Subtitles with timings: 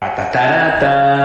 [0.00, 1.17] Atatarata.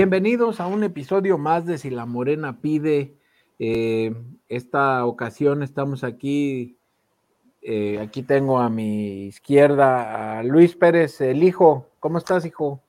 [0.00, 3.16] Bienvenidos a un episodio más de Si la Morena pide.
[3.58, 4.14] Eh,
[4.48, 6.78] esta ocasión estamos aquí.
[7.62, 11.88] eh, aquí tengo a mi izquierda a Luis Pérez, el hijo.
[11.98, 12.80] ¿Cómo estás, hijo?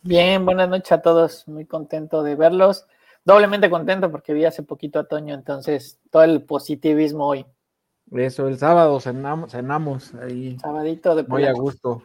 [0.00, 1.46] Bien, buenas noches a todos.
[1.46, 2.86] Muy contento de verlos.
[3.22, 7.44] Doblemente contento porque vi hace poquito a Toño, entonces todo el positivismo hoy.
[8.12, 12.02] Eso, el sábado cenamos, cenamos ahí Sabadito de muy a gusto.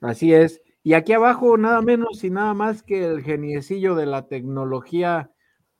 [0.00, 0.62] Así es.
[0.86, 5.32] Y aquí abajo, nada menos y nada más que el geniecillo de la tecnología,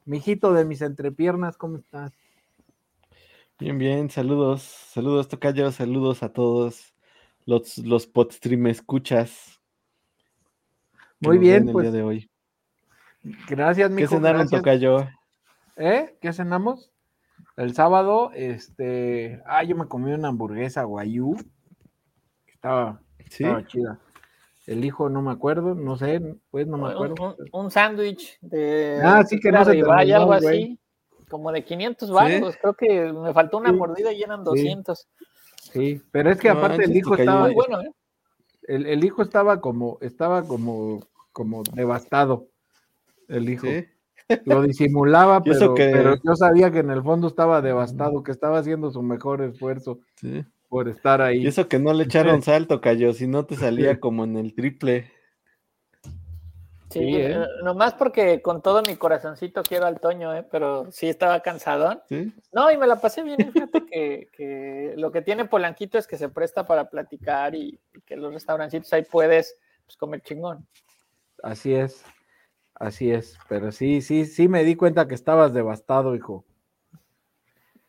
[0.04, 2.12] mijito de mis entrepiernas, ¿cómo estás?
[3.56, 6.96] Bien, bien, saludos, saludos Tocayo, saludos a todos
[7.44, 9.60] los, los podstream escuchas.
[11.20, 12.30] Muy bien, ven el pues día de hoy.
[13.48, 14.16] gracias, ¿Qué mijo.
[14.16, 14.60] cenaron, gracias.
[14.60, 15.08] Tocayo?
[15.76, 16.18] ¿Eh?
[16.20, 16.90] ¿Qué cenamos?
[17.56, 21.36] El sábado, este, ah, yo me comí una hamburguesa guayú,
[22.48, 23.44] estaba, ¿Sí?
[23.44, 24.00] estaba chida.
[24.66, 27.36] El hijo no me acuerdo, no sé, pues no me acuerdo.
[27.52, 30.38] un- un sándwich de Ah, sí, que no se algo güey.
[30.46, 30.78] así,
[31.28, 32.56] como de 500 baros.
[32.60, 33.76] Creo que me faltó una Sí.
[33.76, 35.08] mordida y eran 200.
[35.72, 37.90] Sí, pero es que No aparte el hijo estaba, Muy bueno, ¿eh?
[38.68, 41.00] el, el hijo estaba como, estaba como,
[41.32, 42.46] como devastado.
[43.28, 43.66] El hijo.
[43.66, 43.84] ¿Sí?
[44.44, 48.58] Lo disimulaba, pero, que- pero yo sabía que en el fondo estaba devastado, que estaba
[48.58, 50.44] haciendo su mejor esfuerzo Sí.
[50.68, 51.42] Por estar ahí.
[51.42, 54.54] Y eso que no le echaron sal, Tocayo, si no te salía como en el
[54.54, 55.10] triple.
[56.90, 57.32] Sí, Sí, ¿eh?
[57.32, 60.46] eh, nomás porque con todo mi corazoncito quiero al Toño, ¿eh?
[60.50, 62.00] pero sí estaba cansadón.
[62.08, 62.32] ¿Sí?
[62.52, 63.40] No, y me la pasé bien.
[63.40, 67.78] y Fíjate que, que lo que tiene Polanquito es que se presta para platicar y,
[67.92, 70.66] y que los restaurancitos ahí puedes pues, comer chingón.
[71.42, 72.04] Así es,
[72.74, 76.44] así es, pero sí, sí, sí me di cuenta que estabas devastado, hijo.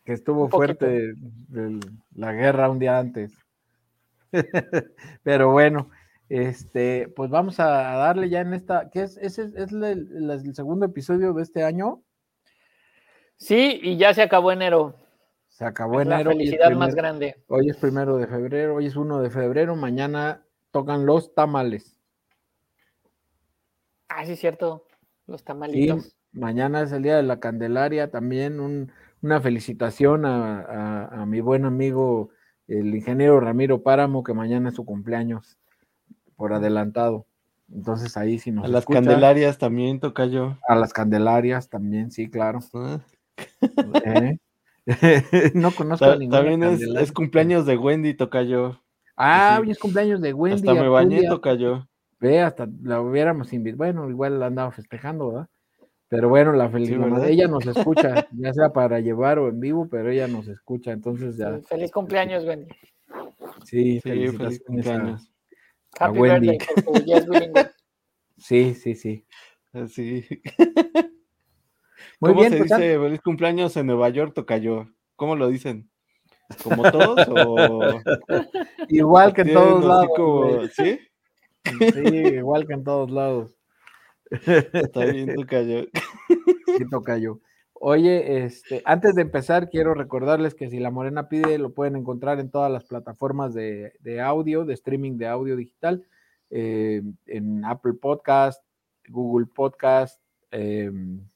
[0.08, 1.16] Que estuvo fuerte
[1.54, 1.82] el-
[2.16, 3.34] la guerra un día antes.
[5.22, 5.90] pero bueno,
[6.30, 9.18] este, pues vamos a darle ya en esta, ¿qué es?
[9.18, 12.02] ¿Ese es, es la- la- el segundo episodio de este año?
[13.36, 14.96] Sí, y ya se acabó enero.
[15.50, 16.32] Se acabó Es la enero.
[16.32, 17.44] es felicidad más grande.
[17.48, 22.00] Hoy es primero de febrero, hoy es uno de febrero, mañana tocan los tamales.
[24.08, 24.88] Ah, sí, cierto.
[25.26, 26.16] Los Sí, tamalitos.
[26.32, 28.90] mañana es el día de la Candelaria, también un-
[29.28, 32.30] una felicitación a, a- a mi buen amigo
[32.68, 35.58] el ingeniero Ramiro Páramo, que mañana es su cumpleaños
[36.36, 37.26] por adelantado.
[37.74, 40.58] Entonces ahí si nos A las Candelarias también, Tocayo.
[40.68, 42.60] a las Candelarias también, sí, claro.
[42.74, 43.00] Ah,
[44.06, 44.38] ¿Eh?
[45.54, 48.82] no conozco a ta- ninguna También es, es cumpleaños de Wendy, Tocayo.
[49.18, 49.62] Ah, sí.
[49.64, 50.68] hoy es cumpleaños de Wendy.
[50.70, 51.28] Hasta me bañé.
[51.28, 51.88] Tocayo.
[52.20, 53.78] Ve, hasta la hubiéramos invitado.
[53.78, 55.48] Bueno, igual la andaba festejando, ¿verdad?
[56.10, 57.00] Pero bueno, la felicidad.
[57.02, 57.28] ¿verdad?
[57.30, 61.38] ella nos escucha, ya sea para llevar o en vivo, pero ella nos escucha, entonces
[61.38, 61.58] ya.
[61.60, 62.68] Sí, Feliz cumpleaños, Wendy.
[63.66, 65.32] Sí, Sí, feliz a- cumpleaños.
[66.00, 66.50] A Happy Wendy.
[66.52, 67.68] birthday, porque ya es bilingüe.
[68.38, 69.26] Sí, sí, sí.
[69.74, 70.24] Así.
[72.20, 74.88] Muy ¿Cómo bien, se pues, dice feliz cumpleaños en Nueva York, Tocayo?
[75.16, 75.90] ¿Cómo lo dicen?
[76.64, 78.00] ¿Como todos o
[78.90, 80.08] igual que en todos lados.
[80.16, 80.68] como-.
[80.68, 81.00] ¿Sí?
[81.66, 83.57] Sí, igual que en todos lados.
[84.32, 85.86] Está bien, Tocayo.
[86.78, 87.40] Sí, tocayo.
[87.74, 92.40] Oye, este, antes de empezar, quiero recordarles que si la Morena pide, lo pueden encontrar
[92.40, 96.04] en todas las plataformas de, de audio, de streaming de audio digital,
[96.50, 98.64] eh, en Apple Podcast,
[99.08, 100.20] Google Podcast,
[100.52, 100.90] eh,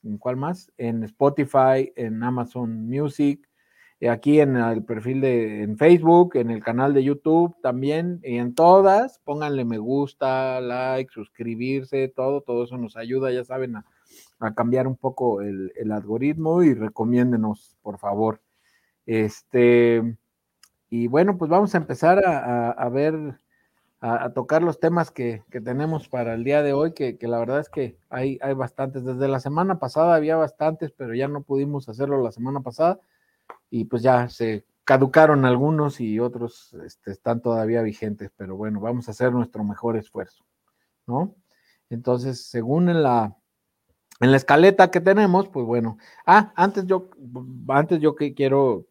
[0.04, 0.72] ¿en cuál más?
[0.78, 3.48] En Spotify, en Amazon Music,
[4.08, 8.56] aquí en el perfil de en Facebook, en el canal de YouTube también, y en
[8.56, 13.86] todas, pónganle me gusta, like, suscribirse, todo, todo eso nos ayuda, ya saben, a,
[14.40, 18.42] a cambiar un poco el, el algoritmo y recomiéndenos, por favor.
[19.06, 20.18] Este,
[20.90, 23.16] y bueno, pues vamos a empezar a, a- a ver,
[24.02, 27.38] a tocar los temas que, que tenemos para el día de hoy, que, que la
[27.40, 29.06] verdad es que hay, hay bastantes.
[29.06, 33.00] Desde la semana pasada había bastantes, pero ya no pudimos hacerlo la semana pasada
[33.70, 39.08] y pues ya se caducaron algunos y otros este, están todavía vigentes, pero bueno, vamos
[39.08, 40.46] a hacer nuestro mejor esfuerzo,
[41.08, 41.36] ¿no?
[41.90, 43.38] Entonces, según en la,
[44.20, 47.10] en la escaleta que tenemos, pues bueno, ah, antes yo,
[47.68, 48.88] antes yo que quiero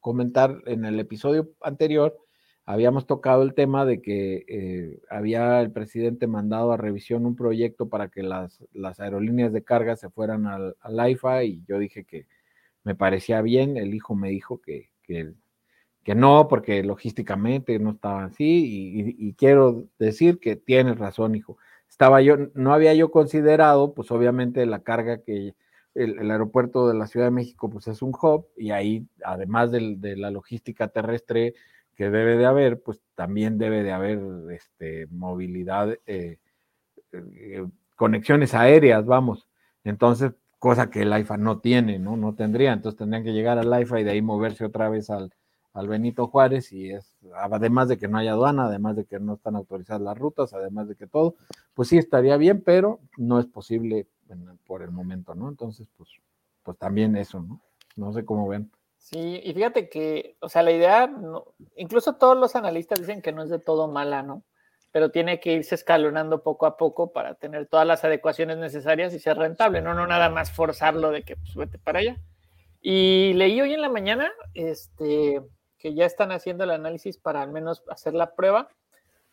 [0.00, 2.16] comentar en el episodio anterior,
[2.64, 7.88] habíamos tocado el tema de que eh, había el presidente mandado a revisión un proyecto
[7.88, 12.04] para que las, las aerolíneas de carga se fueran al, al, AIFA y yo dije
[12.04, 12.26] que
[12.84, 15.32] me parecía bien, el hijo me dijo que, que,
[16.02, 21.58] que no, porque logísticamente no estaba así y, quiero decir que tienes razón, hijo.
[21.88, 25.54] Estaba yo, no había yo considerado, pues obviamente la carga que
[25.94, 29.96] el, aeropuerto de la Ciudad de México, pues es un hub y ahí, además de,
[29.98, 31.54] de la logística terrestre,
[31.94, 34.20] que debe de haber, pues también debe de haber
[34.50, 36.38] este, movilidad, eh,
[37.12, 39.46] eh, conexiones aéreas, vamos.
[39.84, 40.32] Entonces,
[40.62, 42.16] cosa que el IFA no tiene, ¿no?
[42.16, 42.72] No tendría.
[42.72, 45.34] Entonces tendrían que llegar al IFA y de ahí moverse otra vez al,
[45.72, 49.34] al Benito Juárez y es, además de que no haya aduana, además de que no
[49.34, 51.34] están autorizadas las rutas, además de que todo,
[51.74, 54.06] pues sí estaría bien, pero no es posible
[54.64, 55.48] por el momento, ¿no?
[55.48, 56.10] Entonces, pues,
[56.62, 57.60] pues también eso, ¿no?
[57.96, 58.70] No sé cómo ven.
[58.98, 61.12] Sí, y fíjate que, o sea, la idea,
[61.74, 64.44] incluso todos los analistas dicen que no es de todo mala, ¿no?
[64.92, 69.18] Pero tiene que irse escalonando poco a poco para tener todas las adecuaciones necesarias y
[69.18, 72.16] ser rentable, no, no nada más forzarlo de que pues vete para allá.
[72.80, 75.40] Y leí hoy en la mañana este,
[75.78, 78.68] que ya están haciendo el análisis para al menos hacer la prueba,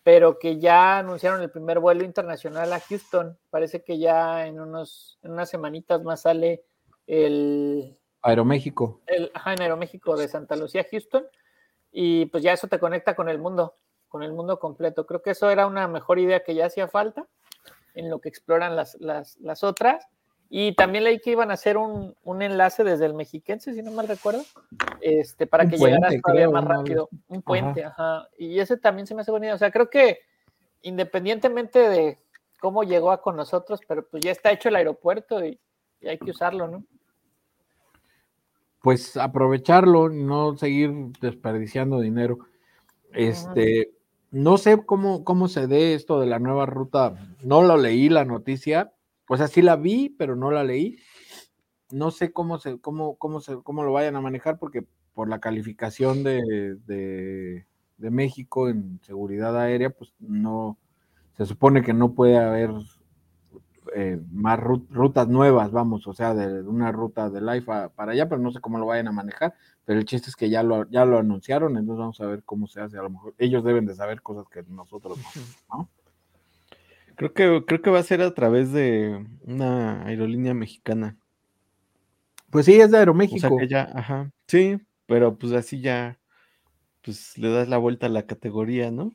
[0.04, 3.38] pero que ya anunciaron el primer vuelo internacional a Houston.
[3.50, 6.64] Parece que ya en, unos, en unas semanitas más sale
[7.06, 9.02] el, Aeroméxico.
[9.08, 11.26] El, ajá, en Aeroméxico de Santa Lucía, Houston.
[11.92, 13.76] Y pues ya eso te conecta con el mundo,
[14.10, 15.06] con el mundo completo.
[15.06, 17.26] Creo que eso era una mejor idea que ya hacía falta
[17.94, 20.06] en lo que exploran las, las, las otras.
[20.50, 23.92] Y también leí que iban a hacer un, un, enlace desde el mexiquense, si no
[23.92, 24.42] mal recuerdo,
[25.00, 27.10] este, para un que puente, llegaras todavía creo, más rápido.
[27.28, 28.18] Un puente, ajá.
[28.18, 28.30] ajá.
[28.36, 29.54] Y ese también se me hace bonito.
[29.54, 30.22] O sea, creo que
[30.82, 32.18] independientemente de
[32.60, 35.60] cómo llegó a con nosotros, pero pues ya está hecho el aeropuerto y,
[36.02, 36.84] y hay que usarlo, ¿no?
[38.82, 40.92] pues aprovecharlo, no seguir
[41.22, 42.40] desperdiciando dinero.
[43.12, 43.92] Este,
[44.32, 48.26] no sé cómo, cómo se dé esto de la nueva ruta, no lo leí la
[48.26, 48.94] noticia,
[49.26, 50.98] pues así la vi, pero no la leí.
[51.92, 55.40] No sé cómo se, cómo, cómo se, cómo lo vayan a manejar, porque por la
[55.40, 57.66] calificación de, de,
[57.98, 60.78] México en seguridad aérea, pues no,
[61.36, 62.72] se supone que no puede haber
[63.96, 67.66] eh, más rutas nuevas, vamos, o sea, de una ruta de Life
[67.96, 69.54] para allá, pero no sé cómo lo vayan a manejar,
[69.90, 72.68] pero el chiste es que ya lo, ya lo anunciaron, entonces vamos a ver cómo
[72.68, 75.90] se hace, a lo mejor ellos deben de saber cosas que nosotros no, ¿no?
[77.16, 81.18] Creo que, creo que va a ser a través de una aerolínea mexicana.
[82.52, 83.48] Pues sí, es de Aeroméxico.
[83.48, 84.78] O sea que ya, ajá, sí,
[85.08, 86.20] pero pues así ya,
[87.02, 89.12] pues le das la vuelta a la categoría, ¿no?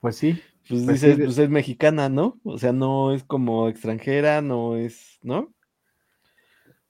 [0.00, 0.42] Pues sí.
[0.68, 2.38] Pues, pues dices, sí, pues es mexicana, ¿no?
[2.44, 5.54] O sea, no es como extranjera, no es, ¿no?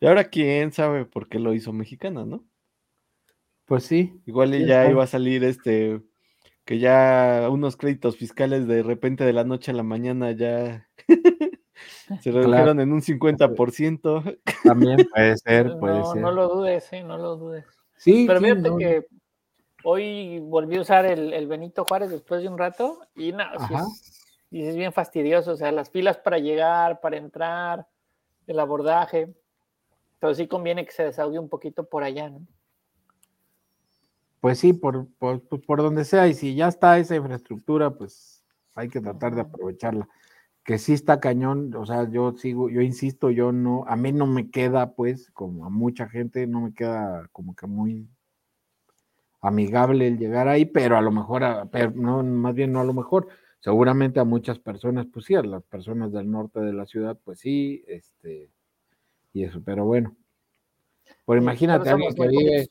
[0.00, 2.44] Y ahora quién sabe por qué lo hizo mexicana, ¿no?
[3.64, 4.20] Pues sí.
[4.26, 4.90] Igual ya está.
[4.90, 6.00] iba a salir este,
[6.64, 10.88] que ya unos créditos fiscales de repente de la noche a la mañana ya
[12.20, 12.82] se redujeron claro.
[12.82, 14.38] en un 50%.
[14.64, 16.22] También puede ser, puede no, ser.
[16.22, 17.64] No lo dudes, sí, no lo dudes.
[17.96, 18.76] Sí, pero sí, fíjate no.
[18.76, 19.06] que
[19.84, 23.74] hoy volví a usar el, el, Benito Juárez después de un rato y no, sí
[23.74, 27.86] es, y es, bien fastidioso, o sea, las filas para llegar, para entrar,
[28.46, 29.34] el abordaje,
[30.18, 32.46] pero sí conviene que se desahogue un poquito por allá, ¿no?
[34.40, 38.88] Pues sí, por, por, por donde sea, y si ya está esa infraestructura, pues hay
[38.88, 40.08] que tratar de aprovecharla.
[40.62, 44.26] Que sí está cañón, o sea, yo sigo, yo insisto, yo no, a mí no
[44.26, 48.08] me queda, pues, como a mucha gente, no me queda como que muy
[49.40, 52.84] amigable el llegar ahí, pero a lo mejor, a, pero no, más bien no a
[52.84, 53.28] lo mejor,
[53.60, 57.40] seguramente a muchas personas, pues sí, a las personas del norte de la ciudad, pues
[57.40, 58.50] sí, este,
[59.38, 60.16] y eso, pero bueno.
[61.24, 62.68] Pues imagínate alguien que vive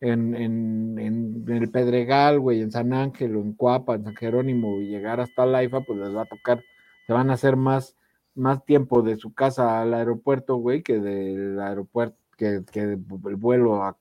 [0.00, 4.80] en, en, en, el Pedregal, güey, en San Ángel, o en Cuapa, en San Jerónimo,
[4.80, 6.62] y llegar hasta Laifa, pues les va a tocar,
[7.06, 7.96] se van a hacer más,
[8.34, 12.96] más tiempo de su casa al aeropuerto, güey, que del aeropuerto, que, que el
[13.36, 13.96] vuelo a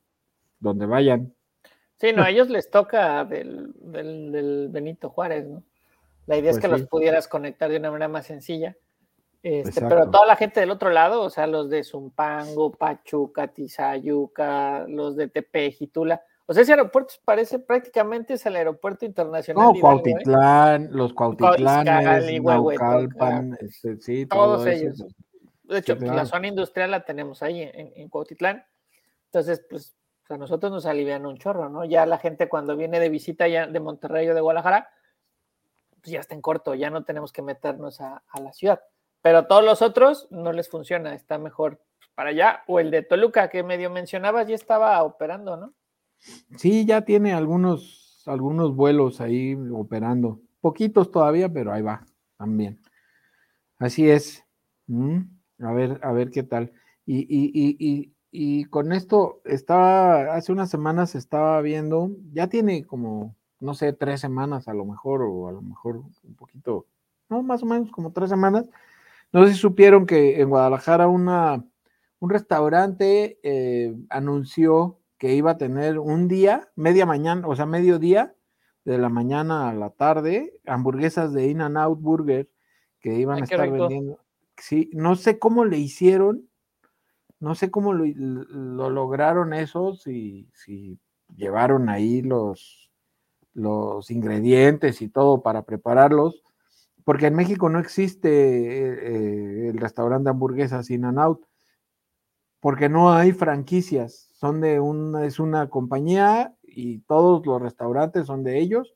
[0.59, 1.33] donde vayan.
[1.97, 5.63] Sí, no, a ellos les toca del, del, del, Benito Juárez, ¿no?
[6.25, 6.81] La idea pues es que sí.
[6.81, 8.75] los pudieras conectar de una manera más sencilla.
[9.47, 14.85] Este, pero toda la gente del otro lado, o sea, los de Zumpango, Pachuca, Tizayuca,
[14.87, 19.65] los de Tepejitula, o sea, ese aeropuerto parece prácticamente es el aeropuerto internacional.
[19.65, 20.89] No, Cuautitlán, ¿eh?
[20.91, 24.95] los Cuautitlanes, Naucalpan, este, sí, todos todo ellos.
[24.95, 25.07] Eso.
[25.63, 26.15] De hecho, sí, claro.
[26.15, 28.65] la zona industrial la tenemos ahí en, en Cuautitlán.
[29.25, 31.85] Entonces, pues o sea, a nosotros nos alivian un chorro, ¿no?
[31.85, 34.89] Ya la gente cuando viene de visita ya de Monterrey o de Guadalajara,
[36.01, 38.81] pues ya está en corto, ya no tenemos que meternos a, a la ciudad.
[39.21, 41.81] Pero todos los otros no les funciona, está mejor
[42.15, 42.63] para allá.
[42.67, 45.73] O el de Toluca que medio mencionabas ya estaba operando, ¿no?
[46.57, 50.41] Sí, ya tiene algunos, algunos vuelos ahí operando.
[50.61, 52.05] Poquitos todavía, pero ahí va
[52.37, 52.79] también.
[53.79, 54.43] Así es.
[54.87, 55.19] Mm,
[55.59, 56.71] a ver, a ver qué tal.
[57.05, 63.35] Y, y, y, y, con esto estaba, hace unas semanas estaba viendo, ya tiene como,
[63.59, 66.85] no sé, tres semanas a lo mejor, o a lo mejor un poquito,
[67.29, 68.69] no, más o menos como tres semanas.
[69.31, 71.65] No sé si supieron que en Guadalajara una,
[72.19, 78.35] un restaurante eh, anunció que iba a tener un día, media mañana, o sea, mediodía,
[78.85, 82.49] de la mañana a la tarde, hamburguesas de In and Out Burger
[83.01, 84.19] que iban a estar vendiendo.
[84.57, 86.47] Sí, no sé cómo le hicieron,
[87.39, 88.05] no sé cómo lo,
[88.89, 90.99] lograron eso, si, si,
[91.35, 92.89] llevaron ahí los,
[93.53, 96.43] los ingredientes y todo para prepararlos,
[97.07, 101.39] porque en México no existe eh, eh, el restaurante de hamburguesas In and Out,
[102.59, 108.43] porque no hay franquicias, son de una, es una compañía y todos los restaurantes son
[108.43, 108.93] de ellos.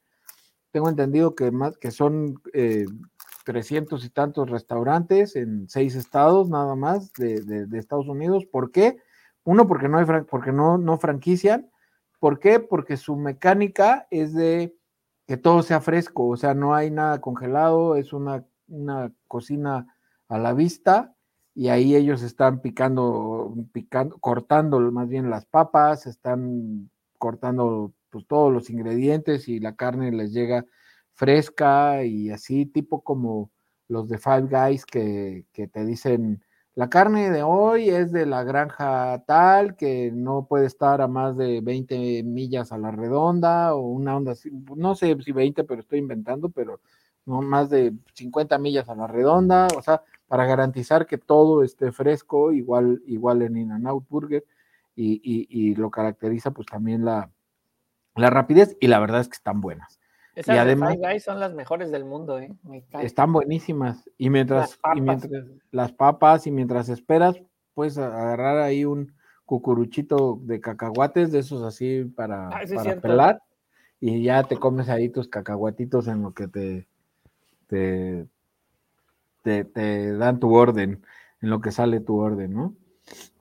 [0.71, 2.83] Tengo entendido que más que son eh,
[3.45, 8.45] 300 y tantos restaurantes en seis estados nada más de, Estados Unidos.
[8.45, 8.97] ¿Por qué?
[9.45, 11.71] Uno, porque no, hay, porque no, no franquician.
[12.19, 12.59] ¿Por qué?
[12.59, 14.75] Porque su mecánica es de
[15.31, 19.87] que todo sea fresco, o sea, no hay nada congelado, es una, una cocina
[20.27, 21.15] a la vista
[21.55, 28.51] y ahí ellos están picando, picando, cortando más bien las papas, están cortando pues, todos
[28.51, 30.65] los ingredientes y la carne les llega
[31.13, 33.51] fresca y así, tipo como
[33.87, 36.43] los de Five Guys que, te dicen,
[36.75, 41.37] la carne de hoy es de la granja tal, que no puede estar a más
[41.37, 45.81] de 20 millas a la redonda o una onda así, no sé si 20, pero
[45.81, 46.79] estoy inventando, pero
[47.25, 51.91] no más de 50 millas a la redonda, o sea, para garantizar que todo esté
[51.91, 54.45] fresco, igual, igual en In and Out Burger,
[54.95, 57.31] y, y, lo caracteriza pues también la,
[58.15, 60.00] la rapidez, y la verdad es que están buenas
[60.35, 62.53] y además son las mejores del mundo, ¿eh?
[63.01, 64.09] Están buenísimas.
[64.17, 64.79] Y mientras,
[65.71, 66.47] las papas.
[66.47, 67.35] Y mientras esperas,
[67.73, 69.13] puedes agarrar ahí un
[69.45, 72.61] cucuruchito de cacahuates, de esos así para, ah,
[73.01, 73.41] pelar,
[73.99, 76.87] y ya te comes ahí tus cacahuatitos en lo que te,
[77.67, 78.27] te,
[79.43, 81.05] te, dan tu orden,
[81.41, 82.75] en lo que sale tu orden, ¿no?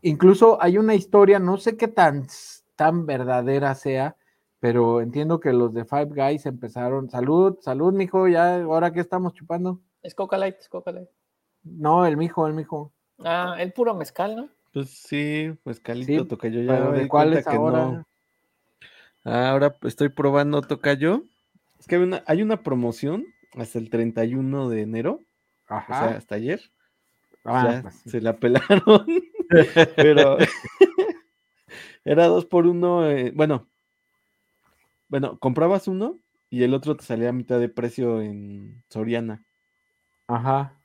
[0.03, 2.27] Incluso hay una historia, no sé qué tan,
[2.75, 4.17] tan verdadera sea,
[4.61, 7.11] pero entiendo que los de Five Guys empezaron.
[7.11, 9.81] Salud, salud, mijo, ya, ahora que estamos chupando.
[10.03, 11.09] Es Coca Light, es Coca Light.
[11.65, 12.93] No, el mijo, el mijo.
[13.19, 14.49] Ah, el puro mezcal, ¿no?
[14.73, 16.91] Pues sí, mezcalito, toca yo ya.
[16.91, 18.07] ¿De cuál es ahora?
[19.25, 21.25] Ah, ahora estoy probando tocayo.
[21.79, 25.21] Es que hay una, hay una promoción hasta el 31 de enero.
[25.67, 26.05] Ajá.
[26.05, 26.61] O sea, hasta ayer.
[27.45, 29.07] Ah, pues se la pelaron.
[29.97, 30.37] Pero
[32.05, 33.07] era dos por uno.
[33.09, 33.67] Eh, bueno,
[35.11, 39.45] bueno, comprabas uno y el otro te salía a mitad de precio en Soriana.
[40.29, 40.81] Ajá.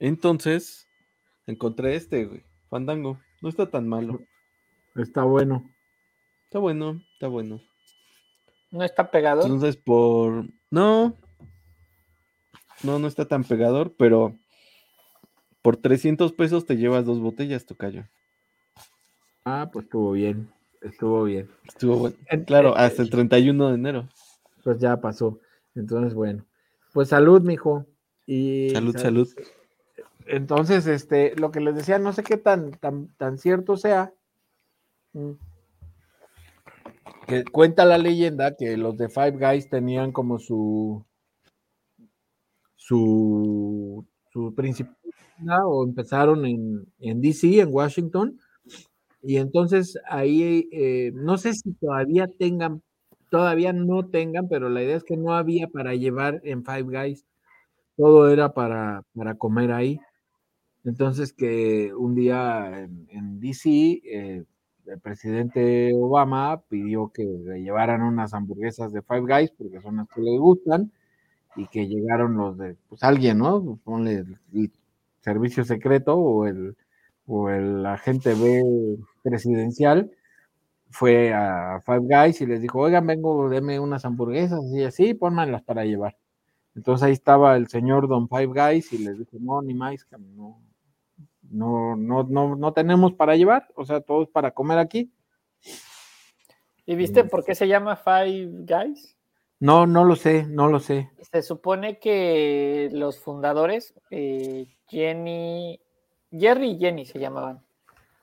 [0.00, 0.88] Entonces,
[1.46, 2.42] encontré este, güey.
[2.70, 3.20] Fandango.
[3.42, 4.20] No está tan malo.
[4.96, 5.70] Está bueno.
[6.44, 7.60] Está bueno, está bueno.
[8.70, 9.44] ¿No está pegador?
[9.44, 10.46] Entonces, por.
[10.70, 11.14] No.
[12.82, 14.38] No, no está tan pegador, pero
[15.60, 18.04] por 300 pesos te llevas dos botellas, tocayo.
[19.44, 20.50] Ah, pues estuvo bien.
[20.80, 21.48] Estuvo bien.
[21.66, 22.16] Estuvo bueno.
[22.46, 24.08] Claro, hasta el 31 de enero.
[24.62, 25.40] Pues ya pasó.
[25.74, 26.44] Entonces, bueno.
[26.92, 27.86] Pues salud, mijo.
[28.26, 29.28] Y salud, salud.
[30.26, 34.12] Entonces, este, lo que les decía, no sé qué tan, tan, tan cierto sea.
[35.12, 35.32] Mm,
[37.26, 41.04] que cuenta la leyenda que los de Five Guys tenían como su
[42.88, 44.96] su, su principal
[45.66, 48.40] o empezaron en, en DC, en Washington,
[49.22, 52.82] y entonces ahí, eh, no sé si todavía tengan,
[53.30, 57.24] todavía no tengan, pero la idea es que no había para llevar en Five Guys,
[57.96, 60.00] todo era para, para comer ahí.
[60.84, 63.68] Entonces que un día en, DC,
[64.04, 64.44] eh,
[64.86, 70.08] el presidente Obama pidió que le llevaran unas hamburguesas de Five Guys, porque son las
[70.08, 70.92] que le gustan,
[71.56, 73.78] y que llegaron los de, pues alguien, ¿no?
[73.84, 74.70] Ponle el
[75.20, 76.76] servicio secreto o el
[77.28, 80.10] o el agente B presidencial
[80.90, 85.62] fue a Five Guys y les dijo, oigan, vengo, deme unas hamburguesas y así, pónganlas
[85.62, 86.16] para llevar.
[86.74, 90.58] Entonces ahí estaba el señor Don Five Guys y les dijo, no, ni más, no,
[91.50, 95.12] no, no, no, no tenemos para llevar, o sea, todo es para comer aquí.
[96.86, 99.18] ¿Y viste por qué se llama Five Guys?
[99.60, 101.10] No, no lo sé, no lo sé.
[101.30, 105.78] Se supone que los fundadores, eh, Jenny
[106.30, 107.62] Jerry y Jenny se llamaban.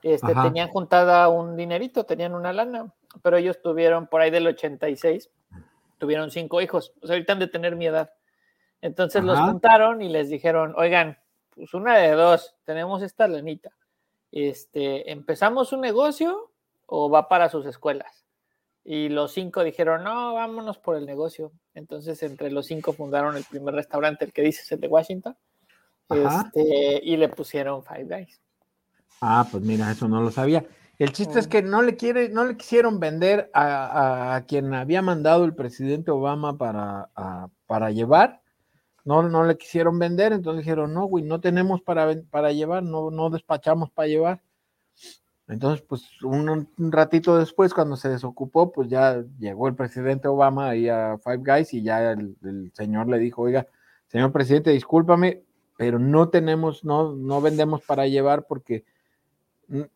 [0.02, 2.92] Este, tenían juntada un dinerito, tenían una lana.
[3.22, 5.30] pero ellos tuvieron por ahí del 86,
[5.98, 8.12] tuvieron cinco hijos, o sea, ahorita han de tener mi edad.
[8.82, 11.18] Entonces los juntaron y les dijeron, oigan,
[11.54, 13.70] pues una de dos, tenemos esta lanita.
[14.30, 16.52] Este, ¿empezamos un negocio
[16.84, 18.26] o va para sus escuelas?
[18.84, 21.50] Y los cinco dijeron, no, vámonos por el negocio.
[21.74, 25.36] Entonces, entre los cinco fundaron el primer restaurante, el que dices, el de Washington.
[26.08, 28.40] Este, y le pusieron Five Guys.
[29.20, 30.64] Ah, pues mira, eso no lo sabía.
[30.98, 31.50] El chiste es mm.
[31.50, 36.56] que no le quiere, no le quisieron vender a, quien había mandado el presidente Obama
[36.56, 37.10] para,
[37.66, 38.40] para llevar.
[39.04, 43.10] No, no le quisieron vender, entonces dijeron, no, güey, no tenemos para, para llevar, no,
[43.10, 44.42] no despachamos para llevar.
[45.48, 50.88] Entonces, pues un, ratito después, cuando se desocupó, pues ya llegó el presidente Obama ahí
[50.88, 53.68] a Five Guys y ya el, el señor le dijo, oiga,
[54.08, 55.44] señor presidente, discúlpame,
[55.76, 58.84] pero no tenemos, no, no vendemos para llevar porque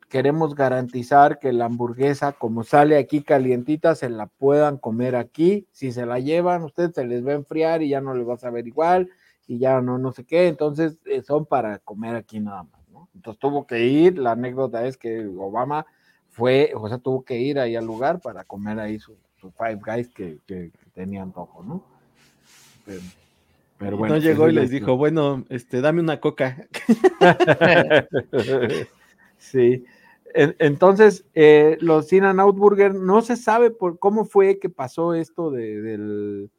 [0.09, 5.69] queremos garantizar que la hamburguesa, como sale aquí calientita, se la puedan comer aquí.
[5.73, 8.35] Si se la llevan, ustedes se les va a enfriar y ya no les va
[8.35, 9.09] a saber igual
[9.47, 10.49] y ya no, no sé qué.
[10.49, 13.09] Entonces, eh, son para comer aquí nada más, ¿no?
[13.15, 14.19] Entonces tuvo que ir.
[14.19, 15.87] La anécdota es que Obama
[16.29, 19.17] fue, o sea, tuvo que ir ahí al lugar para comer ahí su,
[19.57, 20.71] Five Guys que, que,
[21.19, 21.83] antojo, ¿no?
[22.85, 23.01] Pero,
[23.81, 24.15] bueno.
[24.15, 26.69] No llegó y les dijo, bueno, este, dame una coca.
[29.41, 29.85] Sí.
[30.35, 35.15] Entonces, eh, los In and Out Burger, no se sabe por cómo fue que pasó
[35.15, 36.51] esto de, del,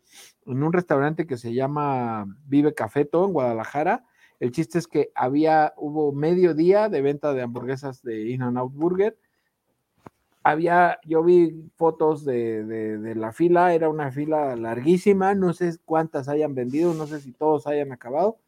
[0.46, 4.04] en un restaurante que se llama Vive Cafeto en Guadalajara.
[4.40, 8.58] El chiste es que había, hubo medio día de venta de hamburguesas de In and
[8.58, 9.18] Out Burger.
[10.44, 16.30] Había, yo vi fotos de, de, la fila, era una fila larguísima, no sé cuántas
[16.30, 18.40] hayan vendido, no sé si todos hayan acabado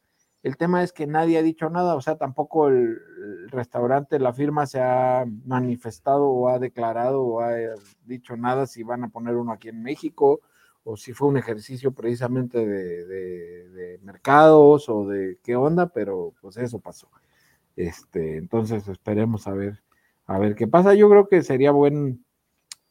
[0.44, 3.00] el tema es que nadie ha dicho nada, o sea, tampoco el,
[3.48, 7.54] restaurante, la firma se ha manifestado o ha declarado o ha
[8.04, 10.42] dicho nada si van a poner uno aquí en México
[10.84, 16.79] o si fue un ejercicio precisamente de, mercados o de qué onda, pero pues eso
[16.79, 17.10] pasó.
[17.77, 19.82] Este, entonces esperemos a ver,
[20.25, 20.94] a ver qué pasa.
[20.94, 22.25] Yo creo que sería buen,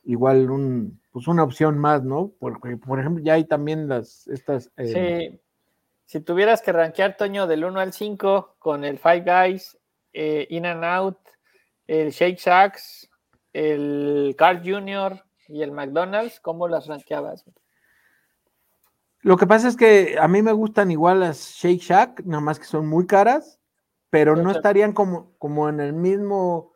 [0.05, 2.33] igual un, pues una opción más, ¿no?
[2.39, 4.71] Porque, por ejemplo, ya hay también las, estas...
[4.77, 5.41] Eh, sí
[6.13, 9.79] si tuvieras que rankear, Toño, del 1 al 5 con el Five Guys,
[10.13, 11.17] eh, In and Out,
[11.87, 13.09] el Shake Shacks,
[13.55, 15.25] el Carl Jr.
[15.49, 17.47] y el McDonald's, ¿cómo las rankeabas?
[19.21, 22.59] Lo que pasa es que a mí me gustan igual las Shake Shack, nada más
[22.59, 23.59] que son muy caras,
[24.11, 26.72] pero no estarían como, como en el mismo.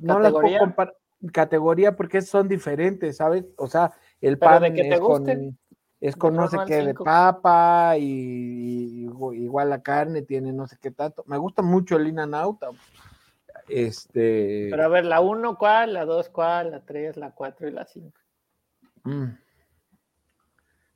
[0.00, 0.94] No las puedo comparar
[1.32, 3.44] categoría porque son diferentes, ¿sabes?
[3.56, 5.58] O sea, el pan de que te gusten
[6.00, 10.90] es con no sé qué de papa y, igual la carne tiene no sé qué
[10.90, 11.22] tanto.
[11.26, 12.64] Me gusta mucho el In and Out.
[13.68, 14.68] Este.
[14.70, 17.84] Pero a ver, la 1 cuál, la 2 cuál, la 3, la 4 y la
[17.84, 18.18] 5.
[19.04, 19.26] Mm.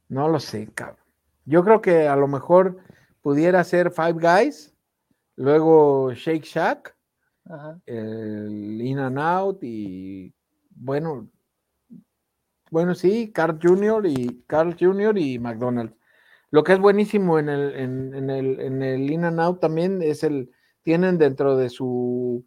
[0.09, 1.05] No lo sé, cabrón.
[1.45, 2.79] Yo creo que a lo mejor
[3.21, 4.75] pudiera ser Five Guys,
[5.37, 6.97] luego Shake Shack,
[7.87, 10.33] el In and Out y
[10.70, 11.28] bueno,
[12.70, 14.07] bueno, sí, Carl Jr.
[14.07, 15.16] y Carl Jr.
[15.18, 15.96] y McDonald's.
[16.50, 20.22] Lo que es buenísimo en el, en, el, en el In and Out también es
[20.22, 20.50] el,
[20.83, 22.44] tienen dentro de su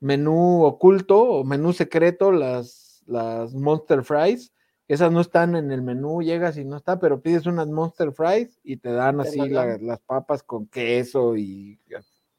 [0.00, 4.52] menú oculto o menú secreto las, las Monster Fries.
[4.88, 8.58] Esas no están en el menú, llegas y no está, pero pides unas Monster Fries
[8.62, 11.78] y te dan así las papas con queso y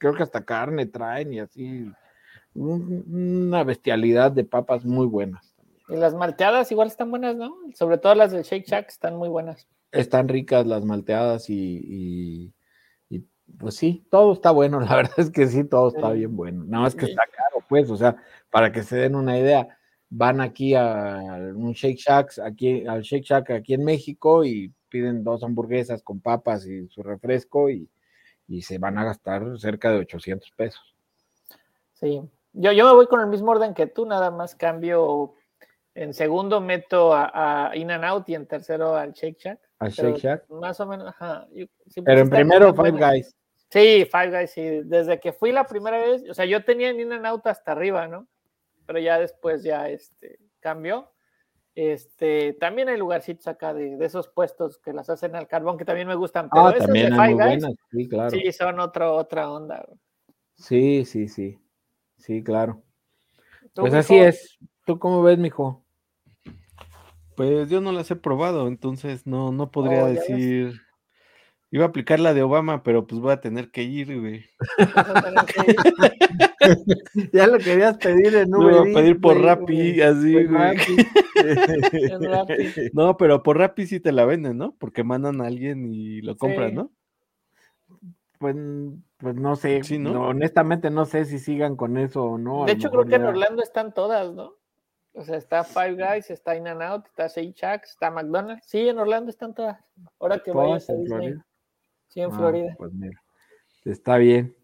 [0.04, 1.90] creo que hasta carne traen y así.
[2.54, 5.56] Una bestialidad de papas muy buenas.
[5.88, 7.56] Y las malteadas igual están buenas, ¿no?
[7.74, 9.66] Sobre todo las del Shake Shack están muy buenas.
[9.94, 12.54] Están ricas las malteadas y,
[13.58, 14.80] pues sí, todo está bueno.
[14.82, 16.66] La verdad es que sí, todo está bien bueno.
[16.66, 18.18] Nada más que está caro, pues, o sea,
[18.52, 19.70] para que se den una idea,
[20.10, 25.24] van aquí a un Shake Shack, aquí, al Shake Shack aquí en México y piden
[25.24, 27.90] dos hamburguesas con papas y su refresco y,
[28.62, 30.96] se van a gastar cerca de 800 pesos.
[31.94, 32.22] Sí,
[32.54, 35.36] yo, yo me voy con el mismo orden que tú, nada más cambio
[35.96, 39.60] en segundo meto a, In and Out y en tercero al Shake Shack.
[39.80, 40.50] Al Shake Shack.
[40.50, 41.48] Más o menos, ajá.
[42.04, 43.36] pero en primero Five Guys.
[43.70, 44.82] Sí, Five Guys, sí.
[44.84, 48.08] Desde que fui la primera vez, o sea, yo tenía In and Out hasta arriba,
[48.08, 48.28] ¿no?
[48.86, 51.13] Pero ya después ya este, cambió.
[51.76, 55.86] Este, también hay lugarcitos acá de, de, esos puestos que las hacen al carbón que
[55.86, 58.30] también me gustan, pero ah, también de Five Guys, sí, claro.
[58.30, 59.84] sí, son otro, otra onda.
[60.56, 61.60] Sí, sí, sí.
[62.18, 62.82] Sí, claro.
[63.76, 64.58] Pues así es.
[64.86, 65.84] ¿Tú cómo ves, mijo?
[67.36, 70.83] Pues yo no las he probado, entonces no, no podría oh, decir.
[71.74, 74.46] Iba a aplicar la de Obama, pero pues voy a tener que ir, güey.
[77.34, 78.74] ya lo querías pedir en Uber.
[78.74, 80.78] Lo a pedir por Rappi, así, güey.
[82.94, 84.76] no, pero por Rappi sí te la venden, ¿no?
[84.78, 86.92] Porque mandan a alguien y lo compran, ¿no?
[88.38, 88.56] Pues,
[89.18, 89.82] pues no sé,
[90.16, 92.66] honestamente no sé si sigan con eso o no.
[92.66, 94.58] De hecho, creo que en Orlando están todas, ¿no?
[95.14, 98.68] O sea, está Five Guys, está In and Out, está Shake Shack, está McDonald's.
[98.68, 99.92] Sí, en Orlando están todas.
[100.20, 101.34] Ahora que vayas a Disney.
[102.14, 102.76] Sí, en ah, Florida.
[102.78, 103.20] Pues mira,
[103.86, 104.56] está bien.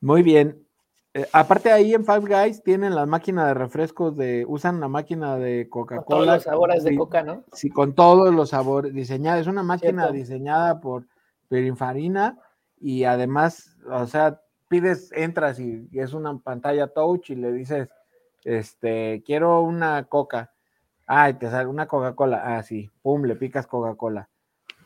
[0.00, 0.64] Muy bien.
[1.12, 5.36] Eh, aparte ahí en Five Guys tienen la máquina de refrescos de, usan la máquina
[5.38, 6.04] de Coca-Cola.
[6.04, 7.42] Con todos los sabores de Coca, ¿no?
[7.52, 11.08] Sí, con todos los sabores, diseñada, es una máquina diseñada por
[11.48, 12.38] Perinfarina
[12.78, 17.88] y además, o sea, pides, entras y, y, es una pantalla touch y le dices,
[18.44, 20.52] este, quiero una Coca.
[21.08, 22.56] Ah, te sale una Coca-Cola.
[22.56, 24.28] Ah, sí, pum, le picas Coca-Cola.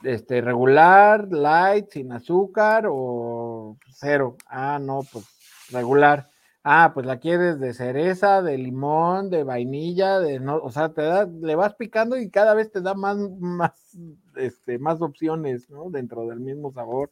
[0.05, 4.37] Este, regular, light, sin azúcar o cero.
[4.47, 5.27] Ah, no, pues
[5.71, 6.29] regular.
[6.65, 11.03] Ah, pues la quieres de cereza, de limón, de vainilla, de no, o sea, te
[11.03, 13.73] da, le vas picando y cada vez te da más, más,
[14.37, 15.91] este, más opciones, ¿no?
[15.91, 17.11] Dentro del mismo sabor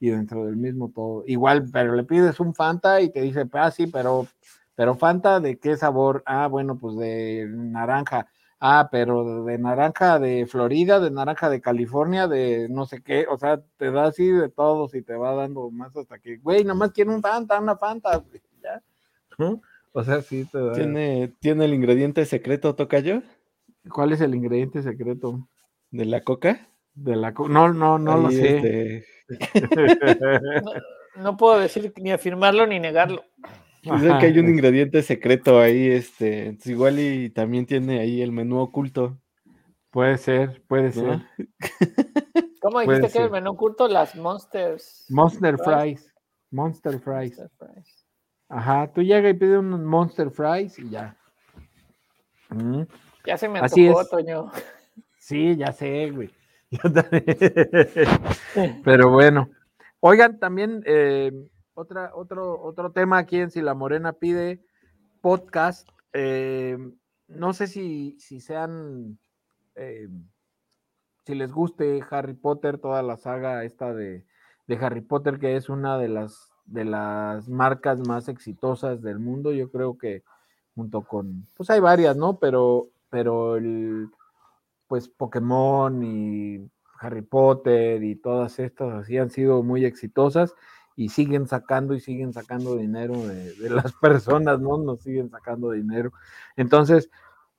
[0.00, 1.24] y dentro del mismo todo.
[1.26, 4.26] Igual, pero le pides un Fanta y te dice, ah, sí, pero,
[4.74, 6.22] pero Fanta de qué sabor?
[6.26, 8.28] Ah, bueno, pues de naranja.
[8.58, 13.36] Ah, pero de naranja de Florida, de naranja de California, de no sé qué, o
[13.36, 16.92] sea, te da así de todos y te va dando más hasta que, güey, nomás
[16.92, 18.24] quiero un Fanta, una Fanta,
[18.62, 18.82] ¿ya?
[19.92, 20.72] O sea, sí te da.
[20.72, 23.22] ¿Tiene, ¿Tiene el ingrediente secreto, Tocayo?
[23.90, 25.46] ¿Cuál es el ingrediente secreto?
[25.90, 26.68] ¿De la coca?
[26.94, 27.52] De la coca.
[27.52, 29.04] No, no, no lo sé.
[29.28, 29.28] Este,
[31.16, 33.24] no, puedo decir ni afirmarlo ni negarlo.
[33.94, 38.58] Dicen que hay un ingrediente secreto ahí, este, igual y también tiene ahí el menú
[38.58, 39.18] oculto.
[39.90, 41.22] Puede ser, puede ser.
[42.60, 43.88] ¿Cómo dijiste que el menú oculto?
[43.88, 45.06] Las Monsters.
[45.08, 46.12] Monster fries.
[46.50, 47.40] Monster fries.
[48.48, 51.16] Ajá, tú llegas y pides un Monster Fries y ya.
[52.50, 52.82] Mm.
[53.26, 54.50] Ya se me antojó, Toño.
[55.18, 56.30] Sí, ya sé, güey.
[58.84, 59.50] Pero bueno.
[60.00, 61.32] Oigan, también eh,
[61.76, 64.64] otra, otro, otro tema aquí en Si la Morena pide
[65.20, 65.88] podcast.
[66.12, 66.78] Eh,
[67.28, 69.18] no sé si, si sean,
[69.74, 70.08] eh,
[71.24, 74.24] si les guste Harry Potter, toda la saga esta de,
[74.66, 79.52] de, Harry Potter, que es una de las, de las marcas más exitosas del mundo.
[79.52, 80.24] Yo creo que
[80.74, 82.38] junto con, pues hay varias, ¿no?
[82.38, 84.08] Pero, pero el,
[84.88, 90.54] pues Pokémon y Harry Potter y todas estas así han sido muy exitosas
[90.96, 94.78] y siguen sacando y siguen sacando dinero de, las personas, ¿no?
[94.78, 96.12] Nos siguen sacando dinero.
[96.56, 97.10] Entonces,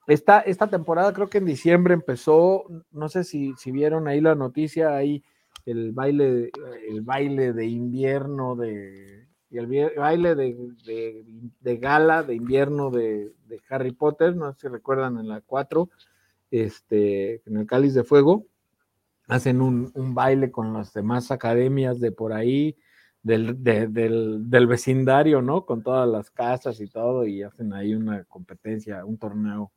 [0.07, 4.35] esta, esta temporada creo que en diciembre empezó, no sé si, si vieron ahí la
[4.35, 5.23] noticia, ahí
[5.65, 6.51] el baile,
[6.89, 13.91] el baile de invierno de, y el baile de, gala de invierno de, de, Harry
[13.91, 15.89] Potter, no sé si recuerdan en la 4,
[16.51, 18.45] este, en el Cáliz de Fuego,
[19.27, 22.77] hacen un, baile con las demás academias de por ahí,
[23.23, 25.65] del, del, vecindario, ¿no?
[25.65, 29.71] Con todas las casas y todo, y hacen ahí una competencia, un torneo.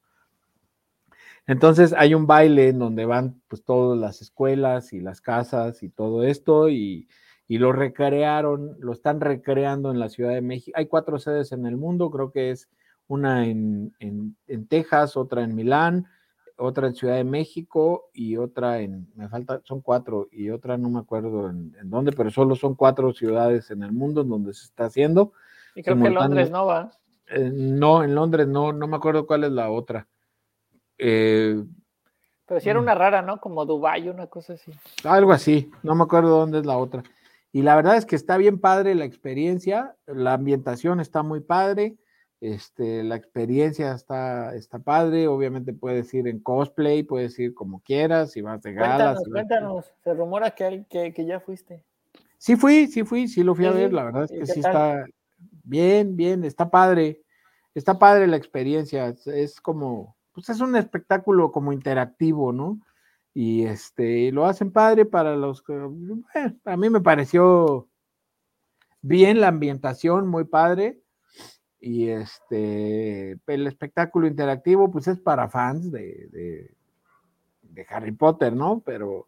[1.46, 5.88] Entonces hay un baile en donde van pues todas las escuelas y las casas y
[5.88, 7.09] todo esto, y,
[7.48, 10.79] y lo recrearon, lo están recreando en la Ciudad de México.
[10.79, 12.68] Hay cuatro sedes en el mundo, creo que es
[13.09, 16.07] una en, en, en Texas, otra en Milán,
[16.61, 20.90] otra en Ciudad de México y otra en, me falta, son cuatro, y otra no
[20.90, 24.64] me acuerdo en, dónde, pero solo son cuatro ciudades en el mundo en donde se
[24.64, 25.33] está haciendo.
[25.75, 26.92] Y creo que en Londres no va.
[27.29, 30.07] Eh, no, en Londres no, no me acuerdo cuál es la otra.
[30.99, 31.64] Eh,
[32.46, 32.83] pero si era mm.
[32.83, 33.40] una rara, ¿no?
[33.40, 34.73] Como Dubái, una cosa así.
[35.05, 37.03] Algo así, no me acuerdo dónde es la otra.
[37.53, 41.96] Y la verdad es que está bien padre la experiencia, la ambientación está muy padre.
[42.40, 48.33] Este, la experiencia está, está padre, obviamente puedes ir en cosplay, puedes ir como quieras,
[48.33, 49.14] si vas de gala.
[49.14, 51.85] Cuéntanos, cuéntanos, se rumora que, que, que, ya fuiste.
[52.38, 55.05] Sí fui, sí fui, sí lo fui a ver, la verdad es que sí está
[55.64, 57.20] bien, bien, está padre,
[57.74, 62.81] está padre la experiencia, es, como, pues es un espectáculo como interactivo, ¿no?
[63.35, 65.74] Y este, lo hacen padre para los que,
[66.64, 67.90] a mí me pareció
[69.03, 71.03] bien la ambientación, muy padre
[71.80, 78.82] y este, el espectáculo interactivo, pues es para fans de, de, Harry Potter, ¿no?
[78.84, 79.26] Pero,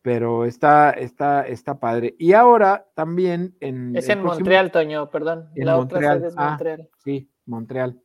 [0.00, 2.14] pero está, está, está padre.
[2.18, 3.96] Y ahora también en.
[3.96, 5.48] Es en Montreal, Toño, perdón.
[5.56, 6.18] En La Montreal.
[6.18, 6.88] otra es ah, Montreal.
[7.02, 8.00] sí, Montreal.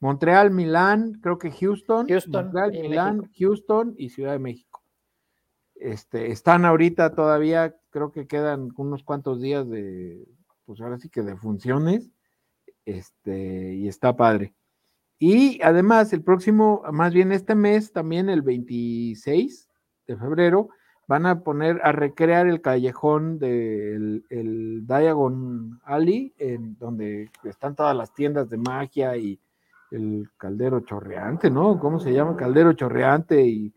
[0.00, 2.08] Montreal, Milán, creo que Houston.
[2.08, 2.44] Houston.
[2.46, 4.82] Montreal, Milán, Houston y Ciudad de México.
[5.76, 10.26] Este, están ahorita todavía, creo que quedan unos cuantos días de,
[10.64, 12.13] pues ahora sí que de funciones
[12.86, 14.54] este, y está padre.
[15.18, 19.68] Y además, el próximo, más bien este mes, también el 26
[20.06, 20.68] de febrero,
[21.06, 27.96] van a poner a recrear el callejón del el Diagon Alley, en donde están todas
[27.96, 29.38] las tiendas de magia y
[29.90, 31.78] el caldero chorreante, ¿no?
[31.78, 32.36] ¿Cómo se llama?
[32.36, 33.72] Caldero chorreante y,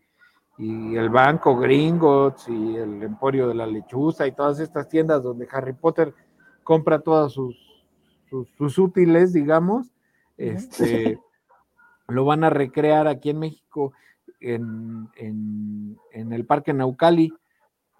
[0.60, 5.72] el banco Gringotts y el emporio de la lechuza y todas estas tiendas donde Harry
[5.72, 6.12] Potter
[6.64, 7.67] compra todas sus,
[8.28, 9.92] sus, útiles, digamos,
[10.36, 11.18] este,
[12.08, 13.92] lo van a recrear aquí en México
[14.40, 17.32] en, en, el Parque Naucali.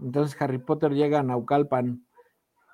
[0.01, 2.05] Entonces Harry Potter llega a Naucalpan.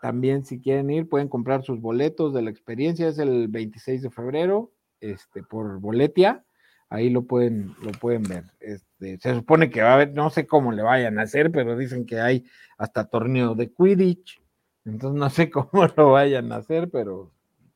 [0.03, 3.09] También si quieren ir, pueden comprar sus boletos de la experiencia.
[3.09, 6.45] Es el 26 de febrero, este, por Boletia.
[6.91, 8.45] Ahí lo pueden, lo pueden ver.
[8.61, 11.77] Este, se supone que va a haber, no sé cómo le vayan a hacer, pero
[11.77, 12.45] dicen que hay
[12.77, 14.41] hasta torneo de Quidditch.
[14.85, 17.33] Entonces no sé cómo lo vayan a hacer, pero,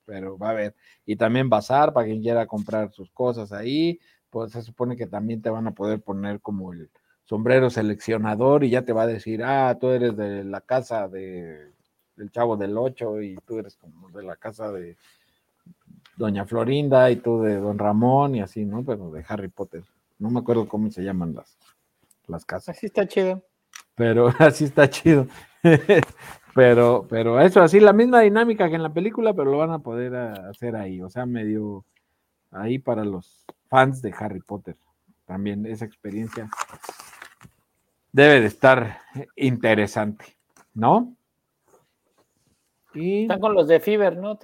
[0.09, 0.75] pero va a haber.
[1.05, 5.43] Y también bazar para quien quiera comprar sus cosas ahí pues se supone que también
[5.43, 6.91] te van a poder poner como el
[7.25, 11.73] sombrero seleccionador y ya te va a decir, ah, tú eres de la casa de,
[12.17, 14.97] del Chavo del Ocho y tú eres como de la casa de
[16.17, 18.85] Doña Florinda y tú de Don Ramón y así, ¿no?
[18.85, 19.85] Pero de Harry Potter.
[20.19, 21.57] No me acuerdo cómo se llaman las,
[22.27, 22.77] las casas.
[22.77, 23.43] Así está chido.
[23.95, 25.27] Pero así está chido.
[26.59, 29.79] pero, pero eso, así la misma dinámica que en la película, pero lo van a
[29.79, 31.01] poder hacer ahí.
[31.01, 31.85] O sea, medio
[32.51, 34.75] ahí para los fans de Harry Potter.
[35.25, 36.51] También esa experiencia
[38.11, 38.99] debe de estar
[39.37, 40.37] interesante,
[40.75, 41.15] ¿no?
[42.93, 44.37] Están con los de Fever, ¿no,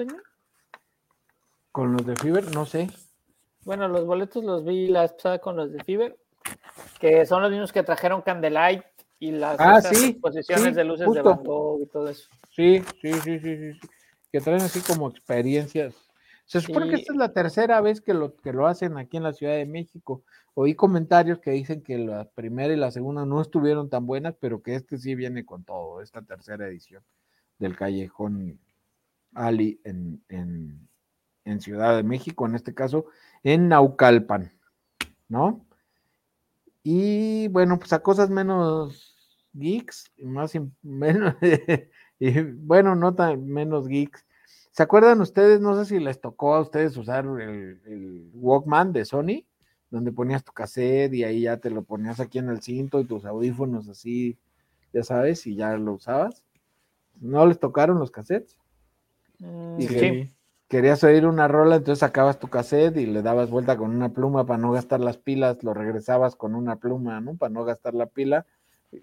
[1.72, 2.90] Con los de Fever, no sé.
[3.64, 6.16] Bueno, los boletos los vi la pasada con los de Fever,
[7.00, 8.84] que son los mismos que trajeron Candlelight
[9.28, 9.80] y las ah,
[10.20, 11.40] posiciones de luces de Van
[11.80, 12.28] y todo eso.
[12.50, 13.88] Sí, sí, sí, sí, sí,
[14.30, 15.94] que traen así como experiencias
[16.46, 19.22] se supone que esta es la tercera vez que lo, que lo hacen aquí en
[19.22, 20.22] la Ciudad de México.
[20.54, 24.62] Oí comentarios que dicen que la primera y la segunda no estuvieron tan buenas, pero
[24.62, 27.02] que este sí viene con todo, esta tercera edición
[27.58, 28.60] del Callejón
[29.32, 33.06] Ali en, en Ciudad de México, en este caso
[33.42, 34.52] en Naucalpan,
[35.28, 35.66] ¿no?
[36.82, 39.13] Y bueno, pues a cosas menos
[39.54, 41.34] geeks, más menos,
[42.18, 44.26] y, bueno, no tan menos geeks,
[44.74, 45.60] ¿Se acuerdan ustedes?
[45.60, 49.46] No sé si les tocó a ustedes usar el, Walkman de Sony,
[49.88, 53.04] donde ponías tu cassette y ahí ya te lo ponías aquí en el cinto y
[53.04, 54.36] tus audífonos así,
[54.92, 56.42] ya sabes, y ya lo usabas.
[57.20, 58.58] ¿No les tocaron los cassettes?
[59.38, 60.34] Mm, y sí.
[60.66, 64.44] querías oír una rola, entonces sacabas tu cassette y le dabas vuelta con una pluma
[64.44, 67.36] para no gastar las pilas, lo regresabas con una pluma, ¿no?
[67.36, 68.44] Para no gastar la pila.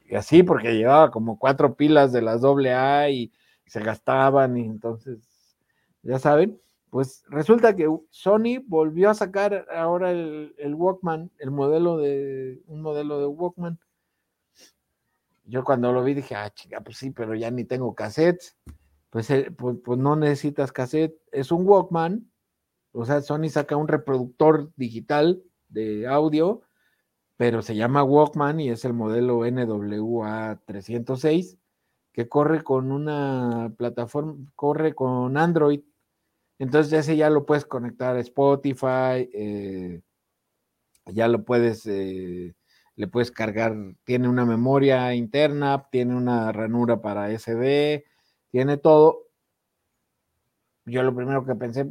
[0.05, 3.31] Y así, porque llevaba como cuatro pilas de las AA y
[3.65, 5.57] se gastaban y entonces
[6.03, 12.61] ya saben, pues resulta que Sony volvió a sacar ahora el, Walkman, el modelo de,
[12.67, 13.79] un modelo de Walkman.
[15.45, 18.57] Yo cuando lo vi dije, ah, chica, pues sí, pero ya ni tengo cassettes.
[19.09, 22.31] Pues, eh, pues, pues, no necesitas cassette, es un Walkman,
[22.93, 26.61] o sea, Sony saca un reproductor digital de audio,
[27.41, 31.57] pero se llama Walkman y es el modelo NWA306
[32.11, 35.81] que corre con una plataforma, corre con Android
[36.59, 40.01] entonces ese ya lo puedes conectar a Spotify, eh,
[41.07, 42.53] ya lo puedes, eh,
[42.95, 48.05] le puedes cargar, tiene una memoria interna, tiene una ranura para SD,
[48.51, 49.23] tiene todo.
[50.85, 51.89] Yo lo primero que pensé,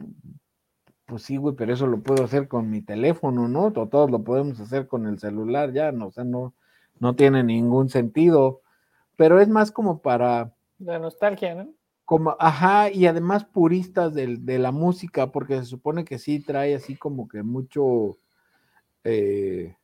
[1.11, 3.73] pues sí, güey, pero eso lo puedo hacer con mi teléfono, ¿no?
[3.73, 6.55] Todos lo podemos hacer con el celular ya, no, o sea, no,
[7.01, 8.63] no tiene ningún sentido,
[9.17, 10.55] pero es más como para...
[10.79, 11.75] La nostalgia, ¿no?
[12.11, 16.97] como, ajá, y además puristas de, la música, porque se supone que sí trae así
[16.97, 18.19] como que mucho,
[19.05, 19.77] eh,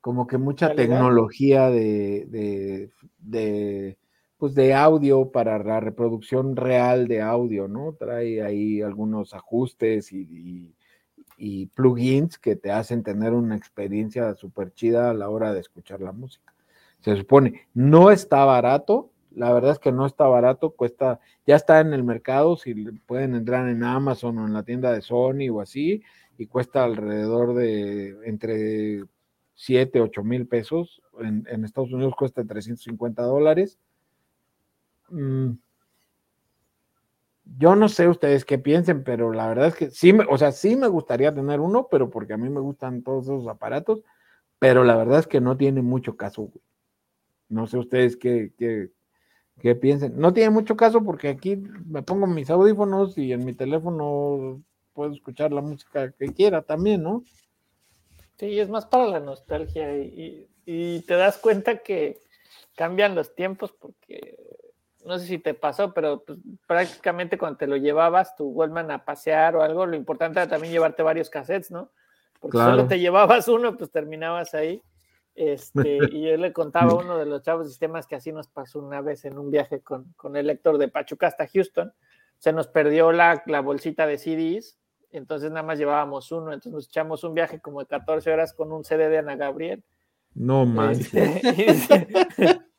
[0.00, 3.98] como que mucha tecnología de, de,
[4.42, 7.92] pues de audio para la reproducción real de audio, ¿no?
[7.92, 10.74] Trae ahí algunos ajustes y,
[11.76, 16.10] plugins que te hacen tener una experiencia súper chida a la hora de escuchar la
[16.10, 16.52] música.
[17.02, 21.78] Se supone, no está barato, la verdad es que no está barato, cuesta, ya está
[21.78, 25.60] en el mercado, si pueden entrar en Amazon o en la tienda de Sony o
[25.60, 26.02] así,
[26.36, 29.04] y cuesta alrededor de entre
[29.54, 31.00] 7, 8 mil pesos.
[31.20, 33.78] En, Estados Unidos cuesta 350 dólares.
[35.12, 35.58] Mm.
[37.58, 40.52] Yo no sé ustedes qué piensen, pero la verdad es que sí, me, o sea,
[40.52, 44.02] sí me gustaría tener uno, pero porque a mí me gustan todos esos aparatos,
[44.58, 46.50] pero la verdad es que no tiene mucho caso.
[47.48, 48.90] No sé ustedes qué, qué,
[49.60, 50.14] que piensen.
[50.16, 55.12] No tiene mucho caso porque aquí me pongo mis audífonos y en mi teléfono puedo
[55.12, 57.24] escuchar la música que quiera también, ¿no?
[58.38, 62.18] Sí, es más para la nostalgia y, te das cuenta que
[62.76, 64.36] cambian los tiempos porque
[65.04, 69.04] no sé si te pasó, pero pues, prácticamente cuando te lo llevabas tu Wallman a
[69.04, 71.90] pasear o algo, lo importante era también llevarte varios cassettes, ¿no?
[72.40, 74.82] Porque solo te llevabas uno, pues terminabas ahí.
[75.34, 78.80] Este, y yo le contaba a uno de los chavos sistemas que así nos pasó
[78.80, 81.92] una vez en un viaje con, con el lector de Pachuca hasta Houston.
[82.38, 84.78] Se nos perdió la, la bolsita de CDs,
[85.12, 88.72] entonces nada más llevábamos uno, entonces nos echamos un viaje como de 14 horas con
[88.72, 89.84] un CD de Ana Gabriel.
[90.34, 90.98] No más.
[90.98, 92.60] Este,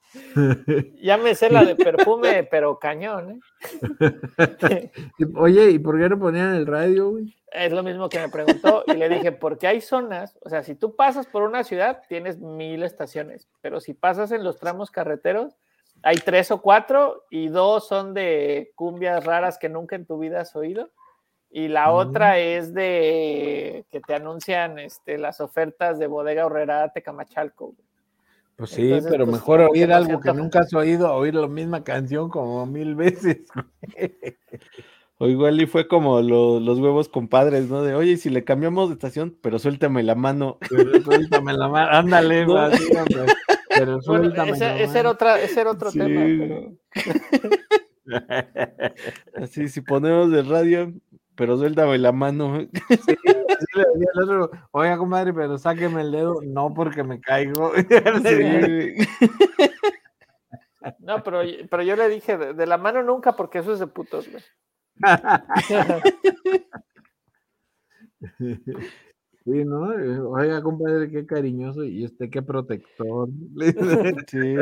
[1.01, 4.91] ya me sé la de perfume, pero cañón, ¿eh?
[5.35, 7.35] Oye, ¿y por qué no ponían el radio, güey?
[7.51, 10.75] Es lo mismo que me preguntó y le dije, porque hay zonas, o sea, si
[10.75, 15.55] tú pasas por una ciudad, tienes mil estaciones, pero si pasas en los tramos carreteros,
[16.01, 20.41] hay tres o cuatro y dos son de cumbias raras que nunca en tu vida
[20.41, 20.91] has oído.
[21.55, 27.75] Y la otra es de que te anuncian este, las ofertas de Bodega Horrera Tecamachalco.
[28.55, 32.29] Pues sí, pero pues, mejor oír algo que nunca has oído, oír la misma canción
[32.29, 33.41] como mil veces.
[35.17, 37.81] O igual y fue como los huevos compadres, ¿no?
[37.81, 40.57] De, oye, si le cambiamos de estación, pero suéltame la mano.
[41.03, 42.45] suéltame la mano, ándale,
[43.69, 46.23] pero suéltame ese, era otra, ese era otro tema.
[49.35, 50.93] Así, si ponemos de radio,
[51.35, 52.67] pero suéltame la mano.
[53.65, 57.71] Sí, le decía al otro, oiga, comadre, pero sáqueme el dedo, no porque me caigo.
[60.99, 63.87] No, pero, pero yo le dije, de, de, la mano nunca, porque eso es de
[63.87, 64.43] putos, güey.
[69.45, 69.81] Sí, ¿no?
[70.29, 73.27] Oiga, compadre, qué cariñoso y este qué protector.
[74.27, 74.55] Sí.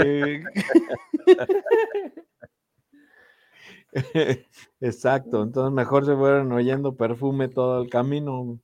[4.80, 8.60] Exacto, entonces mejor se fueron oyendo perfume todo el camino.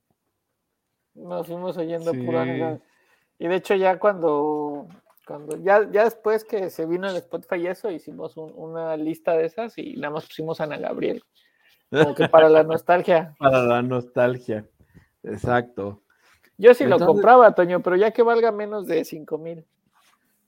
[1.14, 2.80] Nos fuimos oyendo pura
[3.38, 4.86] Y de hecho ya cuando,
[5.26, 9.46] cuando ya, ya después que se vino el Spotify y eso, hicimos una lista de
[9.46, 11.22] esas y nada más pusimos a Ana Gabriel.
[11.90, 13.34] Como que para la nostalgia.
[13.38, 14.68] Para la nostalgia.
[15.22, 16.02] Exacto.
[16.58, 19.64] Yo sí lo compraba, Toño, pero ya que valga menos de 5 mil.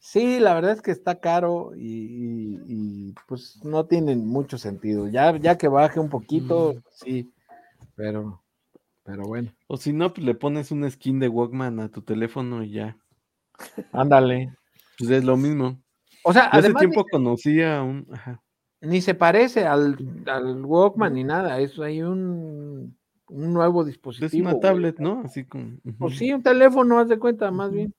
[0.03, 5.09] Sí, la verdad es que está caro y, pues no tiene mucho sentido.
[5.09, 6.83] Ya, ya que baje un poquito, mm.
[6.91, 7.33] sí,
[7.97, 8.43] pero,
[9.05, 9.53] pero bueno.
[9.67, 12.97] O si no, pues le pones un skin de Walkman a tu teléfono y ya.
[13.93, 14.57] Ándale.
[14.99, 15.79] Pues es lo mismo.
[16.25, 18.07] O sea, hace tiempo conocía a un.
[18.11, 18.43] Ajá.
[18.81, 22.97] Ni se parece al, al Walkman ni nada, es hay un,
[23.29, 24.49] un nuevo dispositivo.
[24.49, 25.21] Es una tablet, ¿no?
[25.27, 25.73] Así como.
[25.99, 27.95] Pues sí, un teléfono, haz de cuenta, más bien.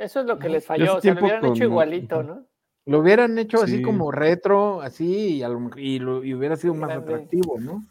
[0.00, 2.46] Eso es lo que les falló, o sea, lo hubieran hecho igualito, ¿no?
[2.86, 5.42] Lo hubieran hecho así como retro, así,
[5.76, 7.84] y, lo, y hubiera sido más atractivo, ¿no?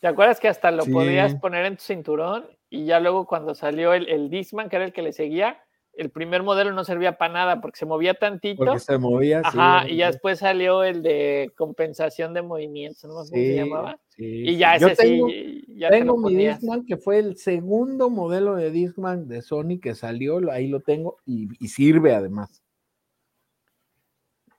[0.00, 3.92] ¿Te acuerdas que hasta lo podías poner en tu cinturón y ya luego cuando salió
[3.92, 5.62] el, el Disman, que era el que le seguía,
[5.94, 8.64] el primer modelo no servía para nada porque se movía tantito.
[8.64, 13.10] Porque se movía, Ajá, y ya después salió el de compensación de movimientos, ¿no?
[13.14, 13.98] ¿Cómo se llamaba?
[14.16, 18.70] y ya ese tengo, sí, ya tengo mi Discman, que fue el segundo modelo de
[18.70, 22.62] Discman de Sony que salió, ahí lo tengo, y sirve además.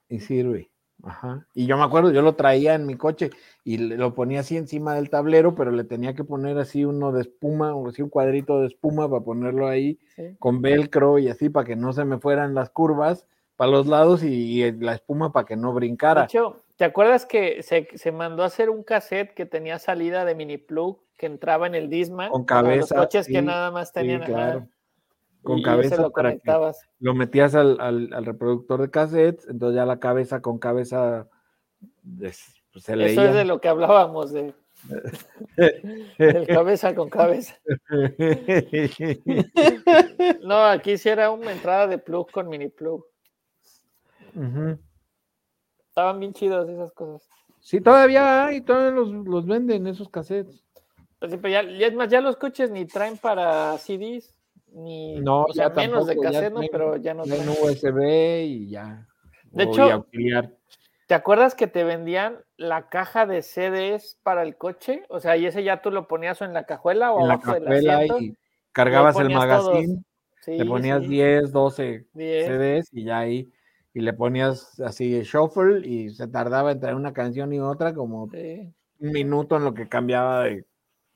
[0.08, 0.73] Y sirve.
[1.06, 1.46] Ajá.
[1.54, 3.30] Y yo me acuerdo, yo lo traía en mi coche
[3.62, 7.22] y lo ponía así encima del tablero, pero le tenía que poner así uno de
[7.22, 9.98] espuma, o así un cuadrito de espuma para ponerlo ahí
[10.38, 14.22] con velcro y así para que no se me fueran las curvas para los lados
[14.22, 16.22] y, la espuma para que no brincara.
[16.22, 20.34] De hecho, ¿te acuerdas que se, mandó a hacer un cassette que tenía salida de
[20.34, 22.30] mini plug que entraba en el Disman?
[22.30, 22.96] Con cabeza.
[22.96, 24.22] Los coches que nada más tenían.
[24.22, 24.68] claro
[25.44, 26.36] con cabeza lo para
[26.98, 31.28] lo metías al, reproductor de cassettes, entonces ya la cabeza con cabeza
[32.18, 33.12] pues, se leía.
[33.12, 34.54] Eso es de lo que hablábamos de
[36.18, 37.58] el cabeza con cabeza.
[40.42, 43.06] no, aquí sí era una entrada de plug con mini plug.
[45.88, 47.28] Estaban bien chidos esas cosas.
[47.60, 50.64] Sí, todavía hay, todavía los, los venden esos cassettes.
[51.18, 54.34] Pues ya, es más, ya los coches ni traen para CDs
[54.74, 56.60] ni no, ya menos de cassette, ¿no?
[56.70, 59.06] pero ya no en USB y ya.
[59.52, 60.06] De hecho,
[61.06, 65.04] ¿te acuerdas que te vendían la caja de CDs para el coche?
[65.08, 68.06] O sea, y ese ya tú lo ponías en la cajuela o abajo la cajuela
[68.18, 68.36] y
[68.72, 70.04] cargabas el magazine,
[70.46, 73.52] le ponías 10, 12 CDs y ya ahí
[73.94, 78.74] y le ponías así shuffle y se tardaba entre una canción y otra como un
[78.98, 80.66] minuto en lo que cambiaba de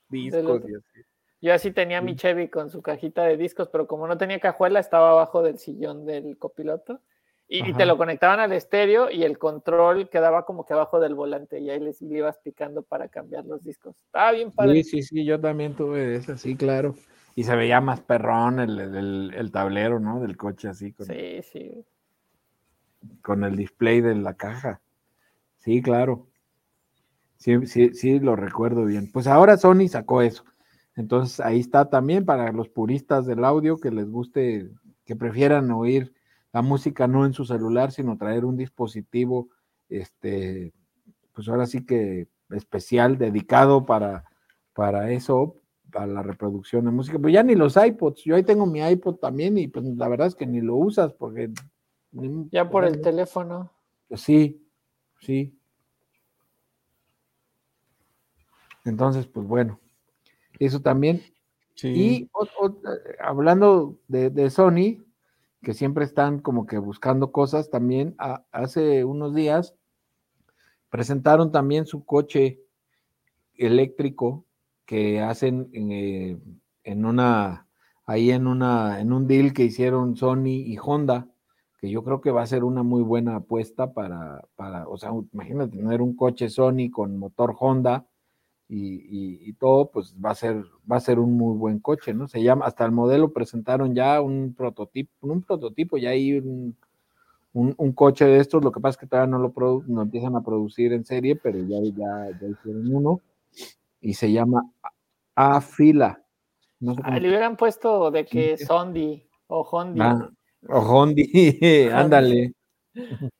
[0.08, 1.07] discos y así.
[1.40, 4.80] Yo así tenía mi Chevy con su cajita de discos, pero como no tenía cajuela,
[4.80, 7.00] estaba abajo del sillón del copiloto.
[7.50, 11.58] Y, te lo conectaban al estéreo y el control quedaba como que abajo del volante
[11.58, 13.96] y ahí les ibas picando para cambiar los discos.
[14.04, 14.82] Estaba bien padre.
[14.84, 16.94] Sí, sí, sí, yo también tuve esa, sí, claro.
[17.34, 20.20] Y se veía más perrón el, el, tablero, ¿no?
[20.20, 20.92] Del coche así.
[20.92, 21.86] Con, sí, sí.
[23.22, 24.82] Con el display de la caja.
[25.56, 26.26] Sí, claro.
[27.38, 29.10] Sí, sí, sí, lo recuerdo bien.
[29.10, 30.44] Pues ahora Sony sacó eso.
[30.98, 34.68] Entonces ahí está también para los puristas del audio que les guste,
[35.04, 36.12] que prefieran oír
[36.52, 39.48] la música no en su celular, sino traer un dispositivo,
[39.88, 40.72] este,
[41.32, 44.24] pues ahora sí que especial, dedicado para,
[44.72, 47.16] para eso, para la reproducción de música.
[47.20, 50.26] Pues ya ni los iPods, yo ahí tengo mi iPod también y pues la verdad
[50.26, 51.52] es que ni lo usas porque...
[52.50, 53.70] Ya por el teléfono.
[54.08, 54.66] Pues sí,
[55.20, 55.56] sí.
[58.84, 59.78] Entonces, pues bueno,
[60.58, 61.22] eso también.
[61.82, 62.28] Y
[63.20, 65.04] hablando de, de Sony,
[65.62, 67.70] que siempre están como que buscando cosas.
[67.70, 68.16] También
[68.52, 69.74] hace unos días
[70.90, 72.60] presentaron también su coche
[73.54, 74.44] eléctrico
[74.86, 76.38] que hacen eh,
[76.84, 77.66] en una
[78.06, 81.28] ahí en una en un deal que hicieron Sony y Honda
[81.78, 85.10] que yo creo que va a ser una muy buena apuesta para, para o sea,
[85.32, 88.06] imagínate tener un coche Sony con motor Honda
[88.70, 92.28] y, todo, pues va a ser, va a ser un muy buen coche, ¿no?
[92.28, 96.76] Se llama, hasta el modelo presentaron ya un prototipo, un prototipo, ya hay un,
[97.54, 100.42] un, coche de estos, lo que pasa es que todavía no lo no empiezan a
[100.42, 103.20] producir en serie, pero ya, ya, ya hicieron uno,
[104.00, 104.70] y se llama
[105.34, 106.22] A-Fila.
[106.80, 110.00] No ah, le hubieran puesto de que es Hondi o Hondi.
[110.00, 110.30] Ah,
[110.68, 111.24] o Hondi,
[111.92, 112.52] ándale.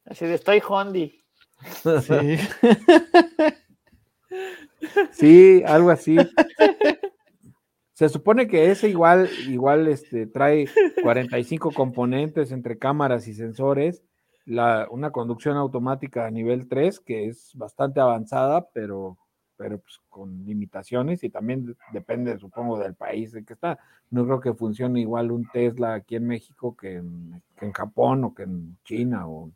[0.05, 1.15] Así de estoy Hondi.
[2.03, 2.39] Sí.
[5.13, 6.17] Sí, algo así.
[7.99, 10.69] Se supone que ese igual, igual este, trae
[11.03, 14.05] 45 componentes entre cámaras y sensores,
[14.45, 19.19] la, una conducción automática a nivel 3, que es bastante avanzada, pero,
[19.57, 23.81] pero pues con limitaciones y también depende, supongo, del país en que está.
[24.11, 27.43] No creo que funcione igual un Tesla aquí en México que en,
[27.75, 29.51] Japón o que en China o,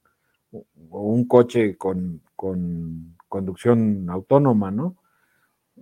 [0.90, 4.96] o un coche con, con conducción autónoma, ¿no?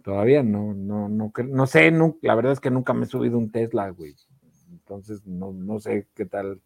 [0.02, 3.50] Todavía no, no, no, no sé, la verdad es que nunca me he subido un
[3.50, 4.14] Tesla, güey.
[4.70, 6.60] Entonces no, no sé qué tal,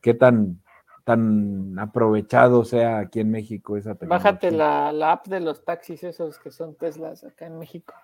[0.00, 0.60] qué tan,
[1.04, 4.30] tan aprovechado sea aquí en México esa tecnología.
[4.30, 7.94] Bájate la, la app de los taxis esos que son Teslas acá en México.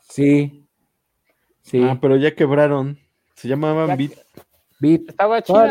[0.00, 0.66] Sí,
[1.62, 1.82] sí.
[1.82, 2.98] Ah, pero ya quebraron.
[3.34, 4.14] Se llamaban Bit.
[4.80, 5.10] Bit.
[5.10, 5.62] Estaba chido.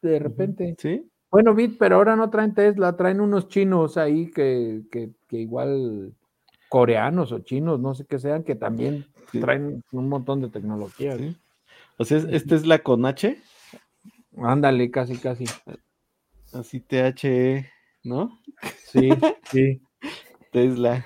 [0.00, 0.74] De repente.
[0.78, 1.08] Sí.
[1.30, 6.14] Bueno, Bit, pero ahora no traen Tesla, traen unos chinos ahí que, que, que igual
[6.72, 11.18] coreanos o chinos, no sé qué sean, que también traen un montón de tecnología.
[11.98, 13.38] O sea, ¿este es la con H?
[14.38, 15.44] Ándale, casi, casi.
[16.54, 17.70] Así THE,
[18.04, 18.40] ¿no?
[18.86, 19.10] Sí,
[19.50, 19.82] sí.
[20.50, 21.04] Tesla.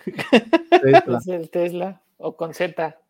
[0.71, 1.19] Tesla.
[1.19, 3.01] Es el Tesla, o con Z.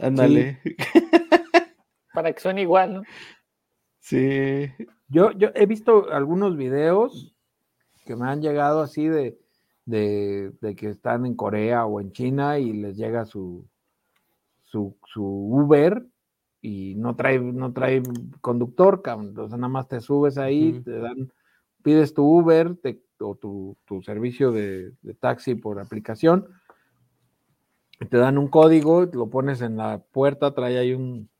[0.00, 0.60] Ándale.
[2.14, 3.02] Para que suene igual, ¿no?
[4.00, 4.70] Sí.
[5.08, 7.36] Yo, yo he visto algunos videos
[8.06, 9.38] que me han llegado así de,
[9.88, 13.66] de, que están en Corea o en China y les llega su,
[14.64, 16.06] su, Uber
[16.60, 18.02] y no trae, no trae
[18.42, 21.32] conductor, entonces nada más te subes ahí, te dan,
[21.82, 22.76] pides tu Uber
[23.20, 26.46] o tu, servicio de, taxi por aplicación,
[28.10, 31.30] te dan un código, lo pones en la puerta, trae ahí un,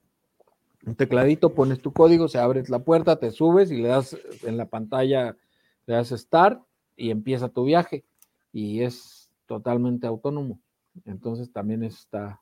[0.87, 4.57] un tecladito, pones tu código, se abre la puerta, te subes y le das en
[4.57, 5.37] la pantalla,
[5.85, 6.63] le das start
[6.97, 8.05] y empieza tu viaje
[8.53, 10.61] y es totalmente autónomo.
[11.05, 12.41] Entonces también está,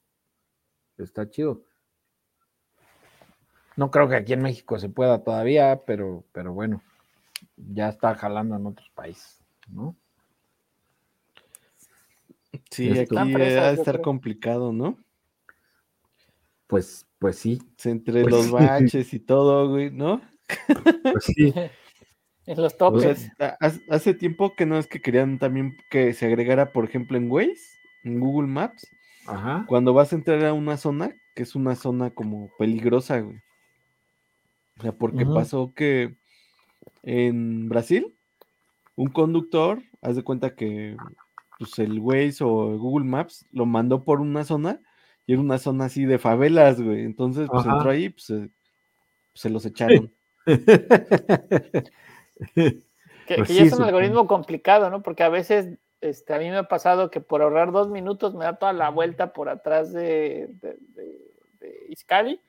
[0.99, 1.65] está chido.
[3.77, 6.83] No creo que aquí en México se pueda todavía, pero, pero bueno,
[7.57, 9.95] ya está jalando en otros países, ¿no?
[12.71, 13.23] Sí, aquí va
[13.69, 14.99] a estar complicado, ¿no?
[16.67, 17.63] Pues, pues sí.
[17.85, 20.21] Entre pues los baches y todo, güey, ¿no?
[21.13, 21.53] Pues sí.
[22.47, 23.31] En los topes.
[23.89, 27.61] hace tiempo que no es que querían también que se agregara, por ejemplo, en Waze,
[28.05, 28.87] en Google Maps,
[29.67, 33.39] cuando vas a entrar a una zona, que es una zona como peligrosa, güey.
[34.79, 36.17] O sea, porque pasó que
[37.03, 38.15] en Brasil,
[38.95, 40.97] un conductor, haz de cuenta que
[41.59, 44.81] pues, el Waze o Google Maps lo mandó por una zona
[45.27, 47.05] y era una zona así de favelas, güey.
[47.05, 48.51] Entonces, pues entró ahí, pues se,
[49.35, 50.13] se los echaron.
[52.55, 55.03] que, pues ya es un algoritmo complicado, ¿no?
[55.03, 58.45] Porque a veces este, a mí me ha pasado que por ahorrar dos minutos me
[58.45, 60.77] da toda la vuelta por atrás de, de,
[61.89, 62.41] Iscali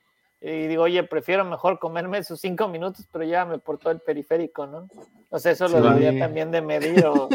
[0.42, 4.68] y digo, oye, prefiero mejor comerme esos cinco minutos, pero llévame por todo el periférico,
[4.68, 4.88] ¿no?
[5.30, 7.30] O sea, eso lo debería también de medir, o,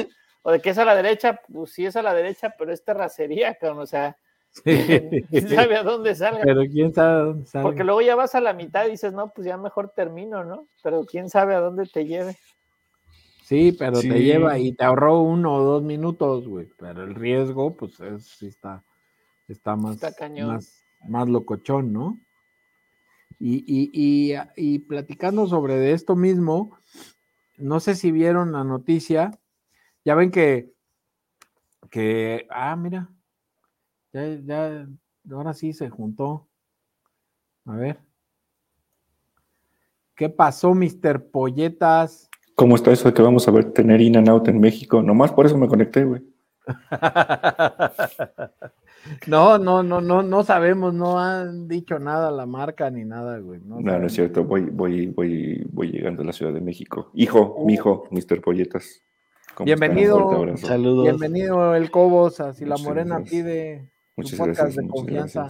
[0.50, 3.58] de que es a la derecha, pues sí es a la derecha, pero es terracería,
[3.60, 4.16] o sea,
[5.48, 6.42] sabe a dónde salga.
[6.42, 7.68] Pero quién sabe a dónde salga.
[7.68, 10.68] Porque luego ya vas a la mitad y dices, no, pues ya mejor termino, ¿no?
[10.82, 12.36] Pero quién sabe a dónde te lleve.
[13.44, 16.68] Sí, pero te lleva y te ahorró uno o dos minutos, güey.
[16.78, 18.82] Pero el riesgo, pues es, sí está,
[19.48, 19.98] está más,
[20.38, 22.18] más, más locochón, ¿no?
[23.44, 26.78] Y, platicando sobre de esto mismo,
[27.56, 29.32] no sé si vieron la noticia,
[30.04, 30.72] ya ven que,
[31.90, 33.10] que, ah, mira,
[34.12, 34.86] ya, ya,
[35.30, 36.48] ahora sí se juntó.
[37.64, 37.98] A ver.
[40.14, 41.30] ¿Qué pasó, Mr.
[41.30, 42.28] Polletas?
[42.54, 45.02] ¿Cómo está eso de que vamos a ver tener In and Out en México?
[45.02, 46.22] Nomás por eso me conecté, güey.
[49.26, 53.60] No, no, no, no, no sabemos, no han dicho nada la marca ni nada, güey.
[53.64, 57.10] No, no, es cierto, voy, voy, voy, voy llegando a la Ciudad de México.
[57.14, 58.40] Hijo, mi hijo, Mr.
[58.40, 59.02] Polletas.
[59.64, 61.04] Bienvenido, saludos.
[61.04, 65.48] Bienvenido el Cobos, así la morena pide muchas gracias, de confianza.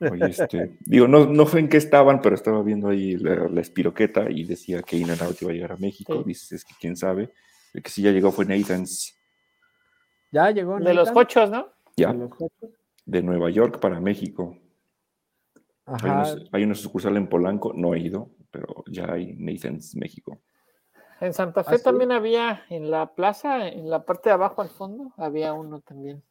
[0.00, 4.30] Oye, este, digo, no, no fue en qué estaban, pero estaba viendo ahí la, espiroqueta
[4.30, 6.22] y decía que In Out iba a llegar a México.
[6.22, 7.32] Dices que quién sabe.
[7.72, 9.18] El que sí ya llegó fue Nathan's.
[10.30, 10.78] Ya llegó.
[10.78, 11.68] De los cochos, ¿no?
[11.96, 12.14] Ya.
[13.04, 14.58] De Nueva York para México.
[16.52, 20.40] Hay, una sucursal en Polanco, no he ido, pero ya hay Nathan's México.
[21.20, 24.68] En Santa Fe ¿Ah, también había, en la plaza, en la parte de abajo al
[24.68, 26.22] fondo, había uno también.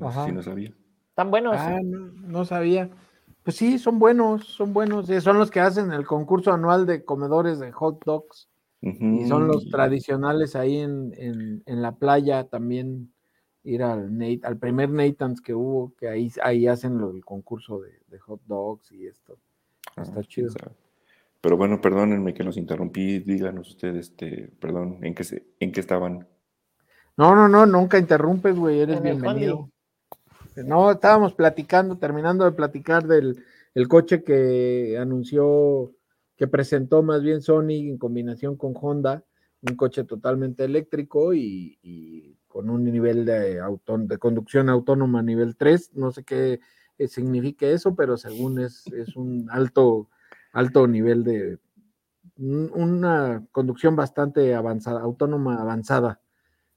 [0.00, 0.26] Ajá.
[0.26, 0.72] Sí, no sabía.
[1.14, 1.56] Tan buenos.
[1.58, 2.90] Ah, no, sabía.
[3.42, 5.06] Pues sí, son buenos, son buenos.
[5.22, 8.48] Son los que hacen el concurso anual de comedores de hot dogs.
[8.82, 11.12] Y son los tradicionales ahí en,
[11.66, 13.12] en la playa también
[13.64, 17.80] ir al, Nate, al primer Nathan's que hubo, que ahí, ahí hacen lo, el concurso
[17.80, 19.38] de, hot dogs y esto.
[19.96, 20.52] Ah, Está chido.
[21.40, 25.80] Pero bueno, perdónenme que los interrumpí, díganos ustedes, este, perdón, ¿en qué, se, ¿en qué
[25.80, 26.28] estaban?
[27.16, 29.70] No, no, no, nunca interrumpes, güey, eres bienvenido.
[30.64, 33.42] No, estábamos platicando, terminando de platicar del
[33.74, 35.92] el coche que anunció,
[36.36, 39.24] que presentó más bien Sony en combinación con Honda,
[39.62, 45.92] un coche totalmente eléctrico y con un nivel de, de conducción autónoma nivel 3.
[45.94, 46.60] No sé qué
[46.98, 50.08] eh, significa eso, pero según es, es un alto,
[50.52, 51.58] alto nivel de
[52.36, 56.20] una conducción bastante avanzada, autónoma avanzada.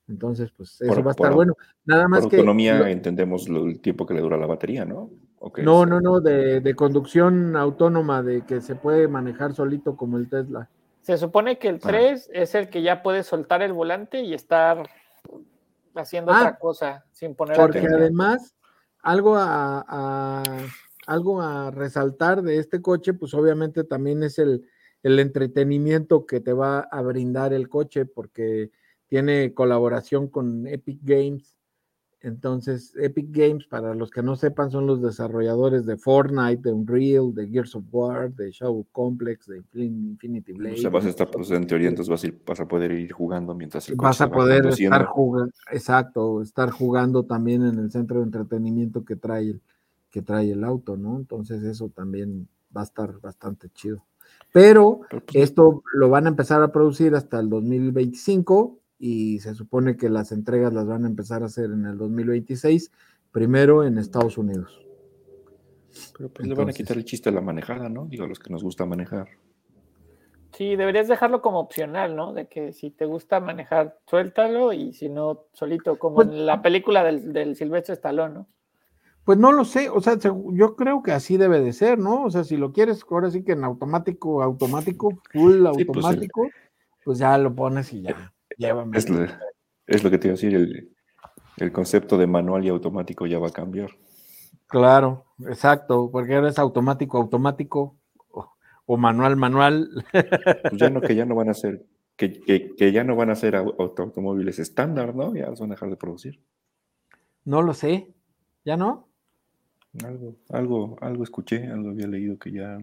[0.08, 1.56] Entonces, pues eso va a estar bueno.
[1.86, 2.36] Nada más que.
[2.36, 5.10] Autonomía entendemos el tiempo que le dura la batería, ¿no?
[5.58, 10.30] no, no, no, de, de, conducción autónoma, de que se puede manejar solito como el
[10.30, 10.70] Tesla.
[11.02, 14.90] Se supone que el 3 es el que ya puede soltar el volante y estar
[15.96, 18.56] haciendo ah, otra cosa sin poner Porque además,
[19.02, 20.44] algo a,
[21.06, 24.66] algo a resaltar de este coche, pues obviamente también es el,
[25.04, 28.72] el entretenimiento que te va a brindar el coche, porque
[29.14, 31.60] tiene colaboración con Epic Games
[32.20, 37.36] entonces, Epic Games, para los que no sepan, son los desarrolladores de Fortnite, de Unreal,
[37.36, 40.76] de Gears of War, de Shadow Complex, de Infinity Blade.
[40.76, 43.12] O sea, vas a estar, pues, en teoría, entonces vas a, vas a poder ir
[43.12, 48.20] jugando mientras el Vas a poder estar jugando, exacto, estar jugando también en el centro
[48.20, 49.62] de entretenimiento que trae, el,
[50.10, 51.18] que trae el auto, ¿no?
[51.18, 54.06] Entonces, eso también va a estar bastante chido.
[54.54, 59.54] Pero, Pero pues, esto lo van a empezar a producir hasta el 2025 y se
[59.54, 62.90] supone que las entregas las van a empezar a hacer en el 2026,
[63.34, 64.82] primero en Estados Unidos.
[66.18, 68.06] Pero pues le van a quitar el chiste a la manejada, ¿no?
[68.06, 69.28] Digo, a los que nos gusta manejar.
[70.54, 72.32] Sí, deberías dejarlo como opcional, ¿no?
[72.32, 76.62] De que si te gusta manejar, suéltalo y si no, solito, como pues en la
[76.62, 78.48] película del, del Silvestre Stallone, ¿no?
[79.26, 82.24] Pues no lo sé, o sea, yo creo que así debe de ser, ¿no?
[82.24, 86.48] O sea, si lo quieres, ahora sí que en automático, automático, full pues automático,
[87.04, 88.33] pues ya lo pones y ya.
[88.58, 89.26] Es lo,
[89.88, 90.92] es lo, que te iba a decir,
[91.58, 93.92] el, concepto de manual y automático ya va a cambiar.
[94.68, 97.98] Claro, exacto, porque ahora es automático, automático
[98.86, 99.90] o, manual, manual.
[100.12, 101.86] Pues ya no, que ya no van a ser,
[102.16, 102.42] que,
[102.76, 105.36] que, ya no van a ser automóviles estándar, ¿no?
[105.36, 106.40] Ya los van a dejar de producir.
[107.46, 108.08] No lo sé,
[108.64, 109.08] ¿ya no?
[110.04, 112.82] Algo, algo, algo escuché, algo había leído que ya,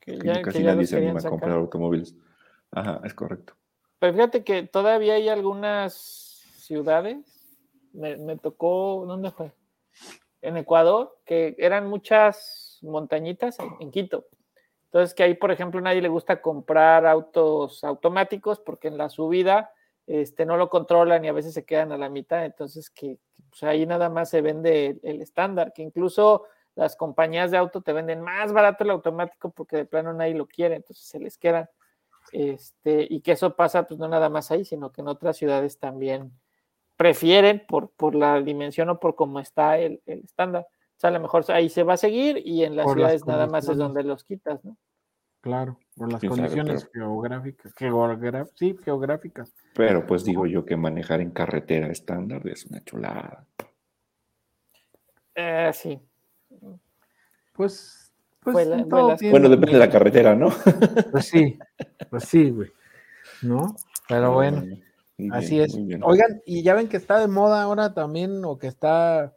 [0.00, 2.14] que ya casi nadie se anima a comprar automóviles.
[2.70, 3.54] Ajá, es correcto.
[4.04, 5.94] Pero fíjate que todavía hay algunas
[6.58, 7.16] ciudades,
[7.94, 9.50] me, tocó, ¿dónde fue?
[10.42, 14.26] En Ecuador, que eran muchas montañitas en, Quito.
[14.84, 19.72] Entonces, que ahí, por ejemplo, nadie le gusta comprar autos automáticos porque en la subida
[20.06, 22.44] este, no lo controlan y a veces se quedan a la mitad.
[22.44, 23.16] Entonces, que
[23.48, 26.44] pues, ahí nada más se vende el, estándar, que incluso
[26.74, 30.46] las compañías de auto te venden más barato el automático porque de plano nadie lo
[30.46, 31.70] quiere, entonces se les quedan.
[32.34, 35.78] Este, y que eso pasa pues no nada más ahí, sino que en otras ciudades
[35.78, 36.32] también
[36.96, 40.66] prefieren por, por la dimensión o por cómo está el, estándar.
[40.68, 43.46] O sea, a lo mejor ahí se va a seguir y en las ciudades nada
[43.46, 44.76] más es donde los quitas, ¿no?
[45.42, 47.72] Claro, por las condiciones geográficas,
[48.56, 49.54] sí, geográficas.
[49.74, 53.46] Pero pues digo yo que manejar en carretera estándar es una chulada.
[55.36, 56.00] Eh, sí.
[57.52, 58.03] Pues,
[58.44, 58.68] pues
[59.30, 60.50] bueno, depende de la carretera, ¿no?
[61.10, 61.58] Pues sí,
[62.10, 62.70] pues sí, güey.
[63.42, 63.74] ¿No?
[64.08, 64.64] Pero bueno,
[65.32, 65.76] así es.
[66.02, 69.34] Oigan, y ya ven que está de moda ahora también, o que está,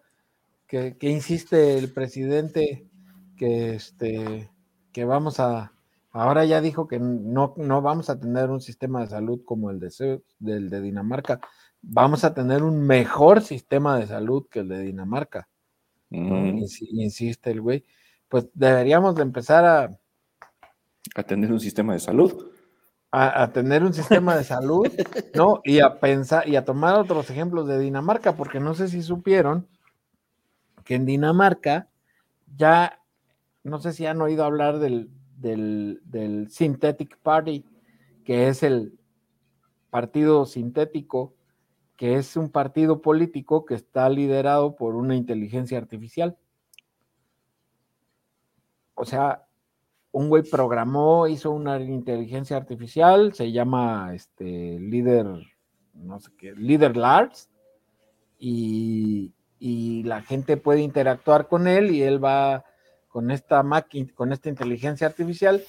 [0.68, 2.88] que, que insiste el presidente
[3.38, 4.50] que este,
[4.92, 5.72] que vamos a
[6.18, 9.80] Ahora ya dijo que no, no vamos a tener un sistema de salud como el
[9.80, 11.40] de, del de Dinamarca.
[11.84, 15.48] Vamos a tener un mejor sistema de salud que el de Dinamarca.
[16.10, 16.64] Mm.
[16.94, 17.86] Insiste el güey.
[18.30, 19.98] Pues deberíamos de empezar a...
[21.16, 22.52] A tener un sistema de salud.
[23.12, 24.88] A, tener un sistema de salud,
[25.34, 25.62] ¿no?
[25.64, 29.68] Y a pensar y a tomar otros ejemplos de Dinamarca, porque no sé si supieron
[30.84, 31.88] que en Dinamarca
[32.56, 33.00] ya,
[33.64, 37.66] no sé si han oído hablar del del, Synthetic Party,
[38.24, 38.98] que es el
[39.90, 41.36] partido sintético,
[41.96, 46.38] que es un partido político que está liderado por una inteligencia artificial.
[48.98, 49.46] O sea,
[50.12, 55.28] un güey programó, hizo una inteligencia artificial, se llama este líder,
[55.94, 57.50] no sé qué, líder Lars,
[58.40, 62.66] y, y la gente puede interactuar con él y él va
[63.08, 65.64] con esta máquina, con esta inteligencia artificial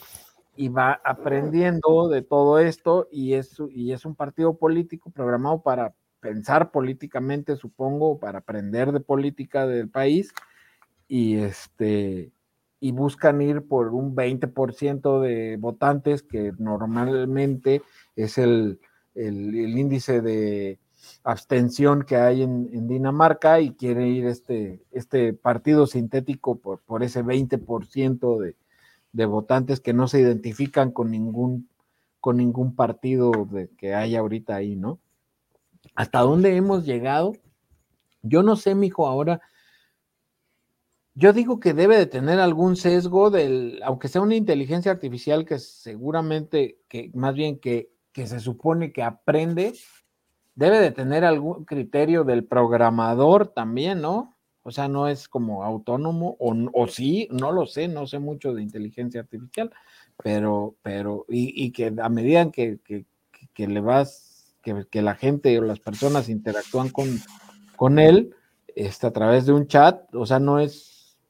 [0.57, 5.95] y va aprendiendo de todo esto y es, y es un partido político programado para
[6.20, 10.33] pensar políticamente, supongo, para aprender de política del país
[11.07, 12.33] y este
[12.81, 17.83] y buscan ir por un 20% de votantes que normalmente
[18.16, 18.81] es el,
[19.14, 20.79] el índice de,
[21.24, 27.22] abstención que hay en, Dinamarca y quiere ir este, este partido sintético por, por ese
[27.22, 28.57] 20% de,
[29.12, 31.68] de votantes que no se identifican con ningún,
[32.20, 33.33] con ningún partido
[33.76, 34.99] que hay ahorita ahí, ¿no?
[35.95, 37.35] ¿Hasta dónde hemos llegado?
[38.22, 39.41] Yo no sé, mijo, ahora.
[41.19, 45.59] Yo digo que debe de tener algún sesgo del, aunque sea una inteligencia artificial que
[45.59, 49.73] seguramente, que más bien que, que se supone que aprende,
[50.55, 54.37] debe de tener algún criterio del programador también, ¿no?
[54.62, 58.55] O sea, no es como autónomo, o, o sí, no lo sé, no sé mucho
[58.55, 59.73] de inteligencia artificial,
[60.23, 62.79] pero, pero, y, que a medida que,
[63.55, 67.09] que, le vas, que, la gente o las personas interactúan con,
[67.75, 68.37] con él,
[68.77, 70.88] este, a través de un chat, o sea, no es,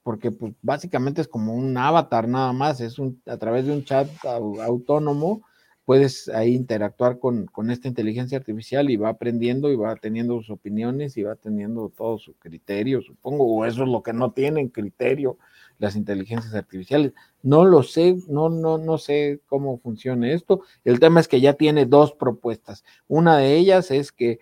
[0.08, 3.84] porque pues, básicamente es como un avatar nada más, es un, a través de un
[3.84, 5.42] chat autónomo,
[5.84, 11.18] puedes ahí interactuar con, esta inteligencia artificial y va aprendiendo y va teniendo sus opiniones
[11.18, 15.36] y va teniendo todo su criterio, supongo, o eso es lo que no tienen criterio
[15.78, 17.12] las inteligencias artificiales.
[17.42, 20.62] No lo sé, no, no, no sé cómo funciona esto.
[20.84, 22.82] El tema es que ya tiene dos propuestas.
[23.08, 24.38] Una de ellas es que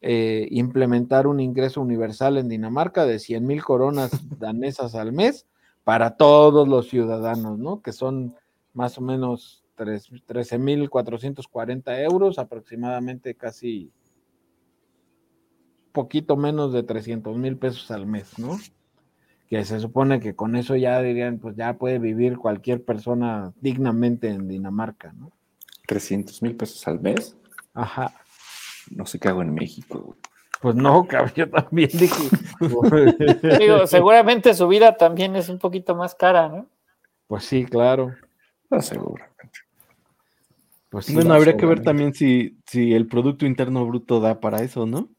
[0.00, 5.48] eh, implementar un ingreso universal en Dinamarca de 100 mil coronas danesas al mes
[5.84, 7.82] para todos los ciudadanos, ¿no?
[7.82, 8.36] Que son
[8.74, 13.90] más o menos 13.440 euros, aproximadamente casi
[15.92, 18.56] poquito menos de 300 mil pesos al mes, ¿no?
[19.48, 24.28] Que se supone que con eso ya dirían, pues ya puede vivir cualquier persona dignamente
[24.28, 25.32] en Dinamarca, ¿no?
[25.86, 27.36] 300 mil pesos al mes.
[27.74, 28.14] Ajá.
[28.90, 30.16] No sé qué hago en México,
[30.60, 32.28] Pues no, yo también dije.
[33.58, 36.66] Digo, seguramente su vida también es un poquito más cara, ¿no?
[37.26, 38.14] Pues sí, claro.
[38.70, 39.24] No, seguro.
[40.90, 44.86] Pues bueno, habría que ver también si, si el Producto Interno Bruto da para eso,
[44.86, 45.10] ¿no?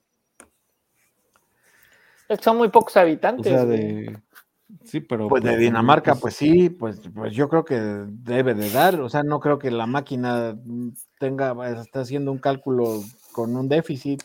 [2.41, 3.51] Son muy pocos habitantes.
[3.51, 4.19] O sea, de...
[4.83, 5.27] Sí, pero...
[5.27, 8.99] Pues de Dinamarca, pues sí, pues, pues yo creo que debe de dar.
[9.01, 10.55] O sea, no creo que la máquina
[11.19, 13.01] tenga, está haciendo un cálculo
[13.39, 14.21] con un déficit.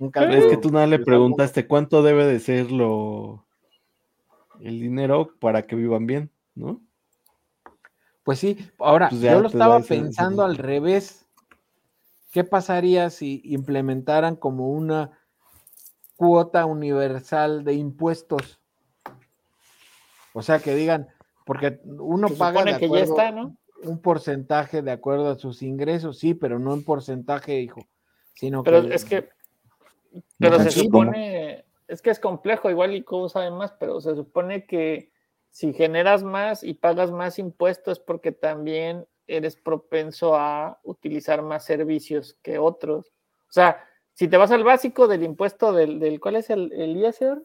[0.00, 3.46] Un es que tú nada le preguntaste cuánto debe de ser lo
[4.58, 6.80] el dinero para que vivan bien, ¿no?
[8.24, 11.28] Pues sí, ahora pues yo lo estaba pensando al revés.
[12.32, 15.12] ¿Qué pasaría si implementaran como una
[16.16, 18.60] cuota universal de impuestos?
[20.32, 21.06] O sea, que digan,
[21.46, 22.80] porque uno paga de
[23.84, 27.80] un porcentaje de acuerdo a sus ingresos, sí, pero no un porcentaje, hijo,
[28.34, 29.28] sino pero es que,
[30.38, 34.66] pero se supone, es que es complejo, igual y cómo saben más, pero se supone
[34.66, 35.12] que
[35.50, 41.64] si generas más y pagas más impuestos es porque también eres propenso a utilizar más
[41.64, 43.12] servicios que otros.
[43.48, 47.42] O sea, si te vas al básico del impuesto del, ¿cuál es el, el ISR?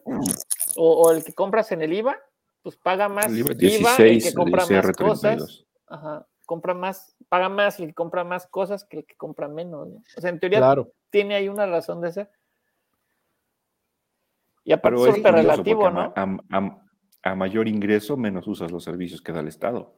[0.76, 2.16] O, el que compras en el IVA,
[2.62, 5.64] pues paga más el IVA, el que compra más cosas.
[5.86, 9.86] Ajá, compra más, paga más el que compra más cosas que el que compra menos.
[10.16, 10.74] O sea, en teoría
[11.08, 12.28] tiene ahí una razón de ser.
[14.64, 16.12] Y aparte es súper relativo, ¿no?
[17.22, 19.94] A, mayor ingreso, menos usas los servicios que da el Estado.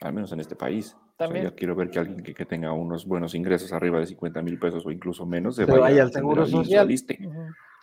[0.00, 0.96] Al menos en este país.
[1.16, 1.44] También.
[1.44, 4.84] yo quiero ver que alguien que, tenga unos buenos ingresos arriba de 50 mil pesos
[4.84, 6.88] o incluso menos se, vaya, al seguro social.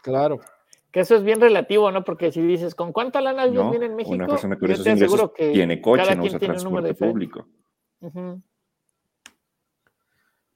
[0.03, 0.41] Claro.
[0.91, 2.03] Que eso es bien relativo, ¿no?
[2.03, 4.13] Porque si dices, ¿con cuánta lana no, viene en México?
[4.13, 7.47] Una persona con esos ingresos que tiene coche, no usa transporte público.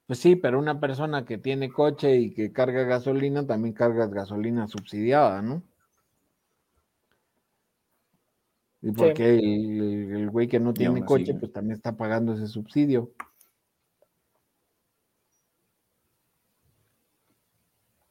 [0.07, 4.67] Pues sí, pero una persona que tiene coche y que carga gasolina, también carga gasolina
[4.67, 5.63] subsidiada, ¿no?
[8.81, 13.11] Y porque el, güey que no tiene coche, pues también está pagando ese subsidio.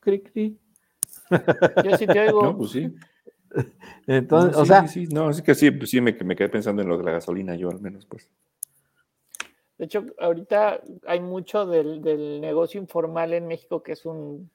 [0.00, 0.58] Cri, cri.
[1.84, 2.42] Yo sí te oigo.
[2.42, 2.92] No, pues sí.
[4.08, 4.88] Entonces, o sea.
[4.88, 7.12] Sí, no, es que sí, pues sí, me, me quedé pensando en lo de la
[7.12, 8.28] gasolina, yo al menos, pues.
[9.78, 14.50] De hecho, ahorita hay mucho del, del, negocio informal en México que es un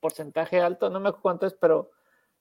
[0.00, 1.92] porcentaje alto, no me acuerdo cuánto es, pero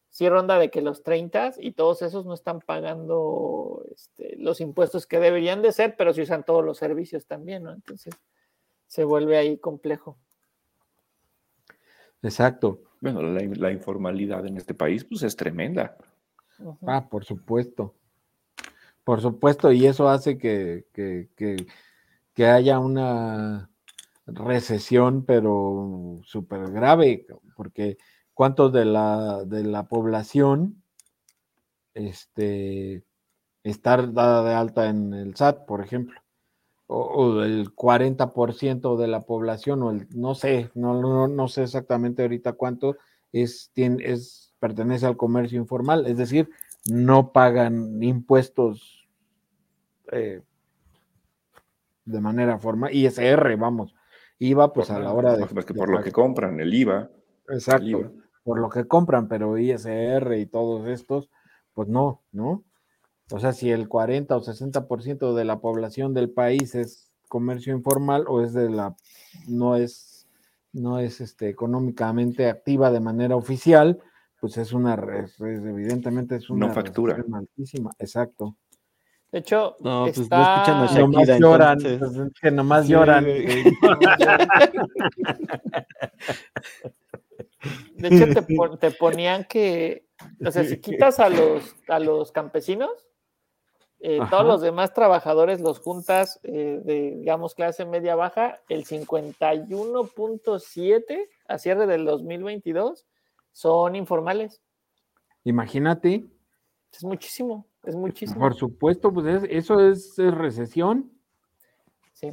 [0.09, 5.07] sí ronda de que los 30 y todos esos no están pagando este, los impuestos
[5.07, 7.73] que deberían de ser, pero sí usan todos los servicios también, ¿no?
[7.73, 8.13] Entonces
[8.85, 10.17] se vuelve ahí complejo.
[12.21, 12.79] Exacto.
[13.01, 15.97] Bueno, la, informalidad en este país pues es tremenda.
[16.85, 17.95] Ah, por supuesto.
[19.03, 21.65] Por supuesto, y eso hace que, que,
[22.37, 23.69] haya una
[24.25, 27.25] recesión, pero súper grave,
[27.55, 27.97] porque
[28.33, 30.83] ¿cuántos de la, de la población
[31.93, 33.03] este,
[33.63, 36.23] estar dada de alta en el SAT, por ejemplo?
[36.87, 42.53] o, el 40% de la población, o el, no sé, no, no, sé exactamente ahorita
[42.53, 42.97] cuánto
[43.31, 46.49] es, tiene, es, pertenece al comercio informal, es decir,
[46.85, 49.07] no pagan impuestos
[50.11, 50.41] eh,
[52.05, 53.95] de manera formal, ISR, vamos,
[54.39, 55.45] IVA pues a la hora de...
[55.65, 57.09] que por lo que compran, el IVA.
[57.49, 61.29] Exacto, por lo que compran, pero ISR y todos estos,
[61.73, 62.63] pues no, ¿no?
[63.31, 68.25] O sea, si el 40 o 60% de la población del país es comercio informal
[68.27, 68.95] o es de la
[69.47, 70.27] no es
[70.71, 73.99] no es este económicamente activa de manera oficial,
[74.39, 74.95] pues es una
[75.39, 78.57] evidentemente es una no factura altísima, exacto.
[79.33, 80.63] De hecho, no, pues está...
[80.67, 81.99] no nomás lloran, pues,
[82.39, 83.25] que nomás lloran.
[83.25, 83.73] De
[88.07, 88.43] hecho, te,
[88.79, 90.05] te, ponían que,
[90.45, 92.91] o sea, si quitas a los, a los campesinos,
[94.01, 101.27] eh, todos los demás trabajadores los juntas eh, de, digamos, clase media baja, el 51.7
[101.47, 103.07] a cierre del 2022
[103.51, 104.61] son informales.
[105.43, 106.23] Imagínate.
[106.91, 108.39] Es muchísimo, es muchísimo.
[108.39, 111.13] Por supuesto, pues eso es recesión.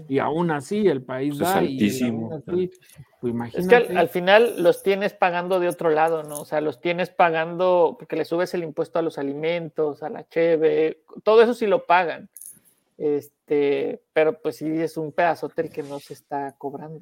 [0.08, 1.58] Y aún así el país da.
[1.58, 2.42] altísimo.
[2.44, 6.40] pues es que al, final los tienes pagando de otro lado, ¿no?
[6.40, 10.26] O sea, los tienes pagando porque le subes el impuesto a los alimentos, a la
[10.28, 12.28] cheve, todo eso sí lo pagan.
[12.98, 17.00] Este, pero pues sí es un pedazote el que no se está cobrando.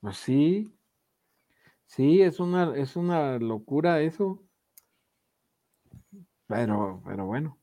[0.00, 0.72] Pues sí.
[1.86, 4.42] Sí, es una, es una locura eso.
[6.50, 7.56] Pero, pero bueno.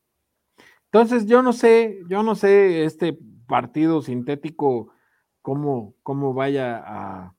[0.85, 4.93] Entonces, yo no sé, yo no sé, este partido sintético,
[5.41, 7.35] cómo, cómo vaya a,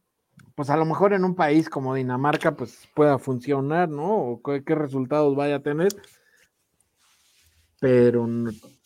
[0.55, 4.15] pues a lo mejor en un país como Dinamarca, pues pueda funcionar, ¿no?
[4.15, 5.89] O qué, resultados vaya a tener.
[7.81, 8.29] Pero,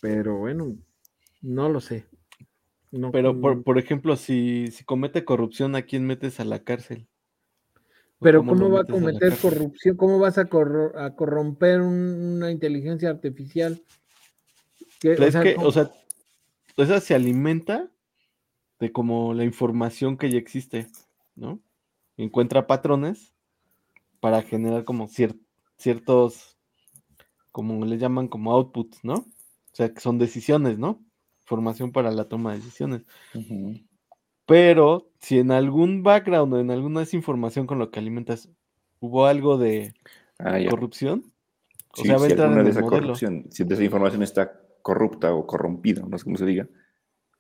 [0.01, 0.77] pero bueno,
[1.41, 2.07] no lo sé.
[3.11, 7.09] pero, por, ejemplo, si, si comete corrupción, ¿a quién metes a la cárcel?
[8.23, 9.97] Pero ¿cómo, va a cometer corrupción?
[9.97, 13.83] ¿Cómo vas a, a corromper una inteligencia artificial?
[15.03, 15.91] es que, o sea,
[16.77, 17.91] esa se alimenta
[18.79, 20.89] de como la información que ya existe,
[21.35, 21.61] ¿no?
[22.17, 23.35] Encuentra patrones
[24.21, 26.57] para generar como ciertos,
[27.51, 29.15] como le llaman como outputs, ¿no?
[29.15, 31.05] O sea, que son decisiones, ¿no?
[31.45, 33.03] Formación para la toma de decisiones.
[34.53, 38.51] Pero si en algún background o en alguna información con lo que alimentas
[39.01, 39.95] hubo algo de
[40.39, 41.33] ah, corrupción,
[41.97, 45.47] o sea, va a entrar en de esa corrupción, si esa información está corrupta o
[45.47, 46.69] corrompida, no sé cómo se diga,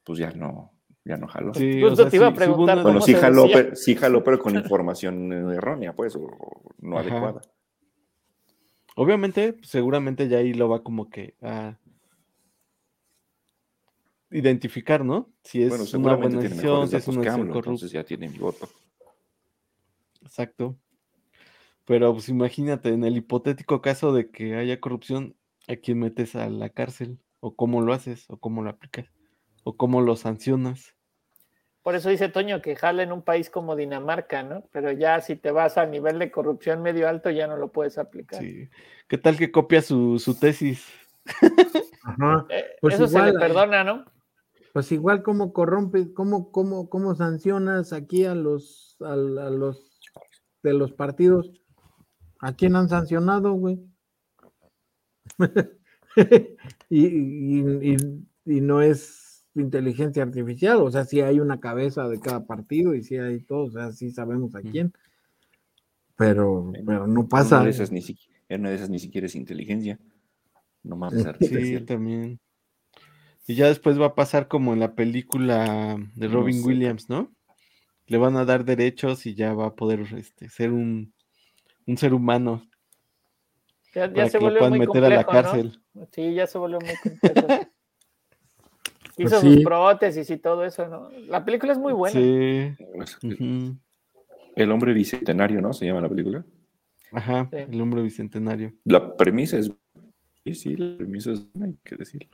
[0.04, 0.72] pues ya no,
[1.04, 1.52] ya no jaló.
[1.52, 2.82] Sí, te iba a preguntar.
[2.82, 6.30] bueno, sí jaló, pero, sí jaló, pero con información errónea, pues, o
[6.78, 7.42] no adecuada.
[8.96, 11.76] Obviamente, seguramente ya ahí lo va como que a
[14.32, 15.30] identificar, ¿no?
[15.44, 17.70] Si es una buena decisión, si es una decisión corrupta.
[17.70, 18.68] Entonces ya tiene mi voto.
[20.22, 20.76] Exacto.
[21.84, 25.36] Pero pues imagínate, en el hipotético caso de que haya corrupción,
[25.68, 27.18] ¿a quién metes a la cárcel?
[27.40, 28.26] ¿O cómo lo haces?
[28.28, 29.06] ¿O cómo lo aplicas?
[29.64, 30.94] ¿O cómo lo sancionas?
[31.82, 34.62] Por eso dice Toño que jala en un país como Dinamarca, ¿no?
[34.70, 37.98] Pero ya si te vas a nivel de corrupción medio alto, ya no lo puedes
[37.98, 38.40] aplicar.
[38.40, 38.68] Sí.
[39.08, 40.86] ¿Qué tal que copia su, tesis?
[42.04, 42.46] Ajá.
[42.50, 44.04] Eh, pues eso se le perdona, ¿no?
[44.72, 50.00] Pues igual como corrompe, cómo, cómo, cómo sancionas aquí a los, a, los
[50.62, 51.50] de los partidos.
[52.40, 53.80] ¿A quién han sancionado, güey?
[56.88, 57.96] y,
[58.44, 59.22] y no es
[59.54, 63.64] inteligencia artificial, o sea, si hay una cabeza de cada partido y si hay todo,
[63.64, 64.92] o sea, sí sabemos a quién.
[66.16, 67.56] Pero, pero no pasa.
[67.56, 69.98] Una de esas ni siquiera, una de esas ni siquiera es inteligencia.
[70.82, 71.80] Nomás es artificial.
[71.80, 72.40] Sí, también.
[73.46, 77.32] Y ya después va a pasar como en la película de Robin Williams, ¿no?
[78.06, 81.12] Le van a dar derechos y ya va a poder este, ser un,
[81.86, 82.62] un ser humano.
[83.94, 85.78] Ya, se volvió muy meter a la cárcel.
[86.12, 87.48] Sí, ya se volvió muy complejo.
[89.18, 91.10] Hizo pues sus prótesis y todo eso, ¿no?
[91.10, 92.18] La película es muy buena.
[92.18, 92.74] Sí.
[94.56, 95.74] El hombre bicentenario, ¿no?
[95.74, 96.44] Se llama la película.
[97.12, 98.72] Ajá, el hombre bicentenario.
[98.84, 99.70] La premisa es.
[100.44, 101.46] Sí, sí, la premisa es.
[101.62, 102.30] Hay que decirlo.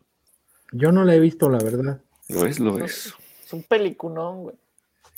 [0.73, 2.01] Yo no la he visto, la verdad.
[2.29, 3.15] Lo es, lo es.
[3.45, 4.57] Es un peliculón, güey.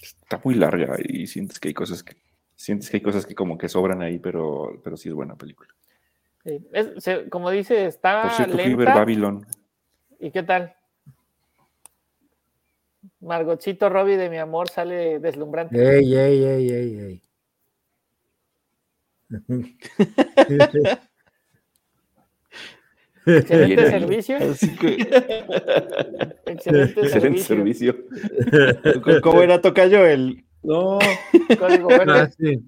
[0.00, 2.16] Está muy larga y sientes que hay cosas que.
[2.54, 5.70] Sientes que hay cosas que como que sobran ahí, pero, pero sí es buena película.
[7.30, 8.22] como dice, está.
[8.22, 8.94] Por cierto, lenta.
[8.94, 9.46] Babylon.
[10.18, 10.74] ¿Y qué tal?
[13.20, 15.98] Margotcito Robbie de mi amor sale deslumbrante.
[15.98, 17.22] Ey, ey, ey, ey, ey.
[23.26, 24.36] Excelente servicio.
[26.46, 27.96] Excelente, Excelente servicio.
[29.22, 30.44] ¿Cómo era Tocayo el?
[30.62, 30.98] No.
[31.58, 32.12] Código verde.
[32.12, 32.62] Ah, sí.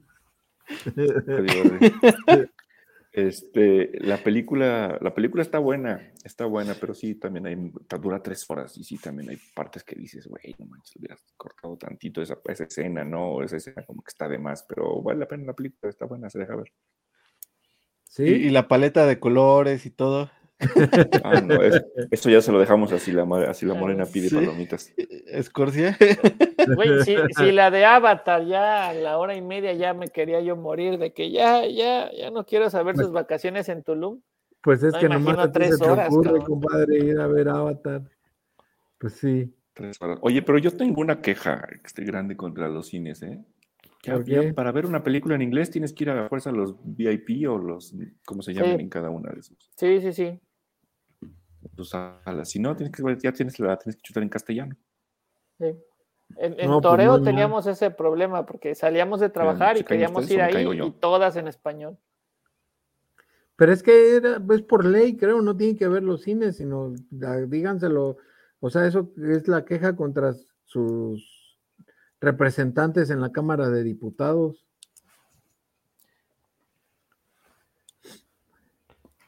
[0.95, 2.51] Código verde.
[3.13, 7.57] Este, la película, la película está buena, está buena, pero sí, también hay,
[8.01, 11.77] dura tres horas y sí, también hay partes que dices, güey, no manches, hubieras cortado
[11.77, 13.43] tantito esa, esa escena, ¿no?
[13.43, 16.31] Esa escena como que está de más, pero vale la pena la película, está buena,
[16.31, 16.73] se deja ver.
[18.05, 18.25] Sí.
[18.25, 20.31] y la paleta de colores y todo.
[21.25, 21.59] Ah, no,
[22.11, 24.93] esto ya se lo dejamos así la, así la morena pide palomitas.
[25.27, 25.97] ¿Escorcia?
[26.75, 30.57] Güey, si, la de Avatar ya a la hora y media ya me quería yo
[30.57, 34.21] morir de que ya, ya, ya no quiero saber sus vacaciones en Tulum.
[34.63, 38.03] Pues es que nomás a tres se te horas, ocurre, compadre, ir a ver Avatar.
[38.99, 39.53] Pues sí.
[40.21, 43.41] Oye, pero yo tengo una queja este grande contra los cines, ¿eh?
[44.55, 47.49] para ver una película en inglés tienes que ir a la fuerza a los VIP
[47.49, 47.95] o los,
[48.25, 49.71] ¿cómo se llaman en cada una de esos?
[49.77, 50.41] Sí, sí, sí.
[51.77, 51.91] Pues,
[52.49, 54.77] si no, tienes que, ya tienes, la tienes que chutar en castellano.
[55.59, 55.67] Sí.
[56.37, 60.67] En, en pues, Toreo teníamos ese problema porque salíamos de trabajar y queríamos ir ahí
[60.67, 61.99] y todas en español.
[63.57, 66.95] Pero es que era, es por ley, creo, no tienen que ver los cines, sino
[67.11, 68.17] díganselo,
[68.61, 70.35] o sea, eso es la queja contra
[70.65, 71.61] sus
[72.21, 74.67] representantes en la Cámara de Diputados.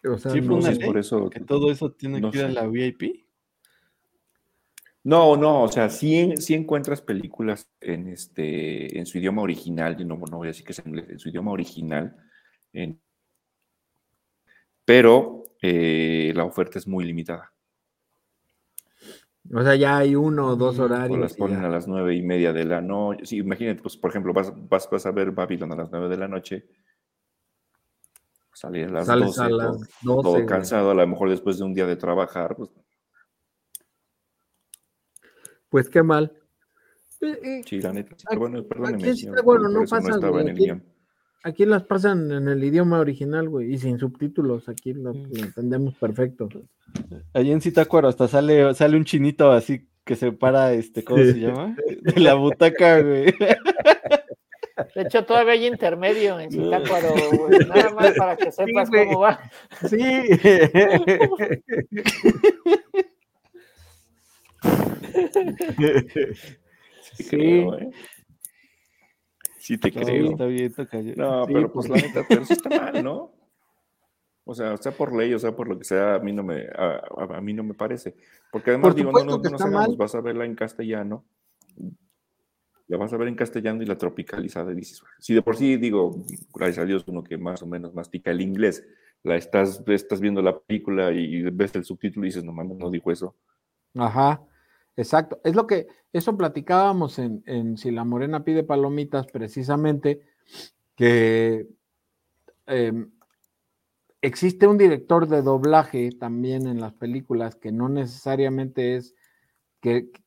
[0.04, 3.24] O sea, no, es por eso que todo eso tiene que ir a la VIP.
[5.02, 10.16] No, no, o sea, sí, sí, encuentras películas en este en su idioma original, no,
[10.16, 12.16] no voy a decir que es en inglés, en su idioma original,
[14.84, 17.52] pero eh, la oferta es muy limitada.
[19.52, 21.18] O sea, ya hay uno o dos horarios.
[21.18, 23.26] O las ponen a las nueve y media de la noche.
[23.26, 26.16] Sí, imagínate, pues, por ejemplo, vas, vas, vas a ver Babylon a las nueve de
[26.16, 26.66] la noche
[28.64, 31.74] Salir a las, 12, a las 12, todo, cansado, a lo mejor después de un
[31.74, 32.56] día de trabajar.
[32.56, 32.70] Pues,
[35.68, 36.32] pues qué mal.
[37.66, 38.16] Sí, la neta.
[38.36, 39.10] bueno, perdóneme.
[39.10, 40.16] Aquí bueno, no pasa.
[40.16, 40.70] No aquí,
[41.42, 44.68] aquí, las pasan en el idioma original, güey, y sin subtítulos.
[44.68, 46.48] Aquí lo, entendemos perfecto.
[47.34, 51.40] Allí en Citacuaro hasta sale, sale un chinito así que se para, este, ¿cómo se
[51.40, 51.76] llama?
[52.02, 53.34] De la butaca, güey.
[54.94, 57.14] De hecho, todavía hay intermedio en Zitácuaro,
[57.68, 59.40] Nada más para que sepas cómo va.
[59.88, 60.02] Sí.
[67.14, 67.90] Sí, creo, ¿eh?
[69.58, 70.32] Sí te creo.
[70.32, 73.32] Está bien, no, pero pues, la neta, pero sí está mal, ¿no?
[74.44, 76.66] O sea, sea por ley, o sea por lo que sea, a mí no me,
[76.76, 78.16] a, mí no me parece.
[78.50, 81.24] Porque además digo, no, no, no vas a verla en castellano
[82.86, 85.76] la vas a ver en castellano y la tropicalizada y dices, si de por sí
[85.76, 86.24] digo,
[86.54, 88.84] gracias a Dios, uno que más o menos mastica el inglés,
[89.22, 92.90] la estás, estás viendo la película y ves el subtítulo y dices, no mames, no
[92.90, 93.34] dijo eso.
[93.94, 94.42] Ajá,
[94.96, 95.40] exacto.
[95.44, 100.20] Es lo que, eso platicábamos en, en Si la Morena pide palomitas, precisamente,
[100.94, 101.66] que
[102.66, 103.10] em,
[104.20, 109.14] existe un director de doblaje también en las películas que no necesariamente es,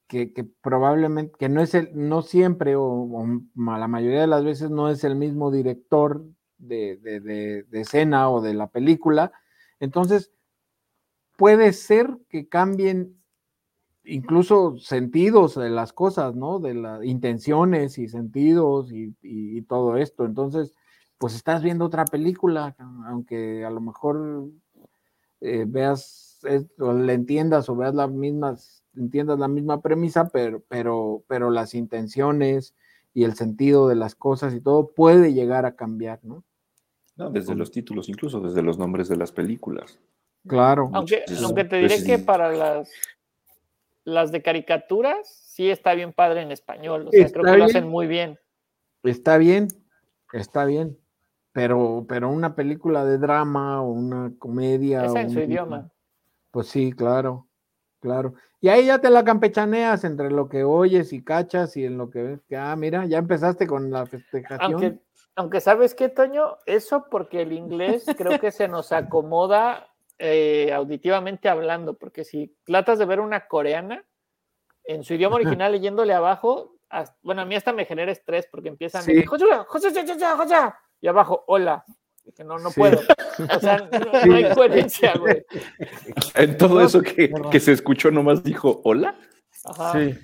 [0.08, 0.32] que,
[0.62, 3.10] probablemente, que no es el, no siempre o,
[3.56, 6.26] la mayoría de las veces no es el mismo director
[6.58, 9.32] de, de, escena o de la película.
[9.80, 10.32] Entonces,
[11.38, 13.18] puede ser que cambien
[14.04, 16.60] incluso sentidos de las cosas, ¿no?
[16.60, 20.26] De las intenciones y sentidos y, todo esto.
[20.26, 20.74] Entonces,
[21.18, 22.76] pues estás viendo otra película,
[23.08, 24.50] aunque a lo mejor
[25.42, 26.40] eh, veas
[26.80, 31.74] o le entiendas o veas las mismas, entiendas la misma premisa, pero, pero, pero las
[31.74, 32.76] intenciones
[33.14, 36.44] y el sentido de las cosas y todo puede llegar a cambiar, ¿no?
[37.16, 40.00] No, desde los títulos, incluso desde los nombres de las películas.
[40.46, 40.92] Claro.
[40.94, 42.92] Aunque, aunque te diré que para las,
[44.04, 47.08] las de caricaturas sí está bien padre en español.
[47.08, 48.38] O sea, creo que lo hacen muy bien.
[49.04, 49.68] Está bien,
[50.32, 50.98] está bien.
[51.54, 55.06] Pero, pero una película de drama o una comedia.
[55.06, 55.92] Esa en su idioma.
[56.52, 57.47] Pues sí, claro,
[58.00, 58.34] claro.
[58.60, 62.10] Y ahí ya te la campechaneas entre lo que oyes y cachas y en lo
[62.10, 62.40] que ves.
[62.58, 65.02] Ah, mira, ya empezaste con la festejación.
[65.36, 69.88] Aunque sabes qué, Toño, eso porque el inglés creo que se nos acomoda
[70.18, 74.04] eh, auditivamente hablando, porque si tratas de ver una coreana
[74.84, 76.78] en su idioma original leyéndole abajo,
[77.22, 79.12] bueno, a mí hasta me genera estrés porque empiezan sí.
[81.02, 81.86] y abajo, hola.
[82.36, 83.00] Que no, no puedo.
[83.56, 83.78] O sea,
[84.26, 85.46] no, hay coherencia, güey.
[86.36, 89.16] En todo eso que, que, se escuchó nomás dijo, hola.
[89.94, 90.16] Sí.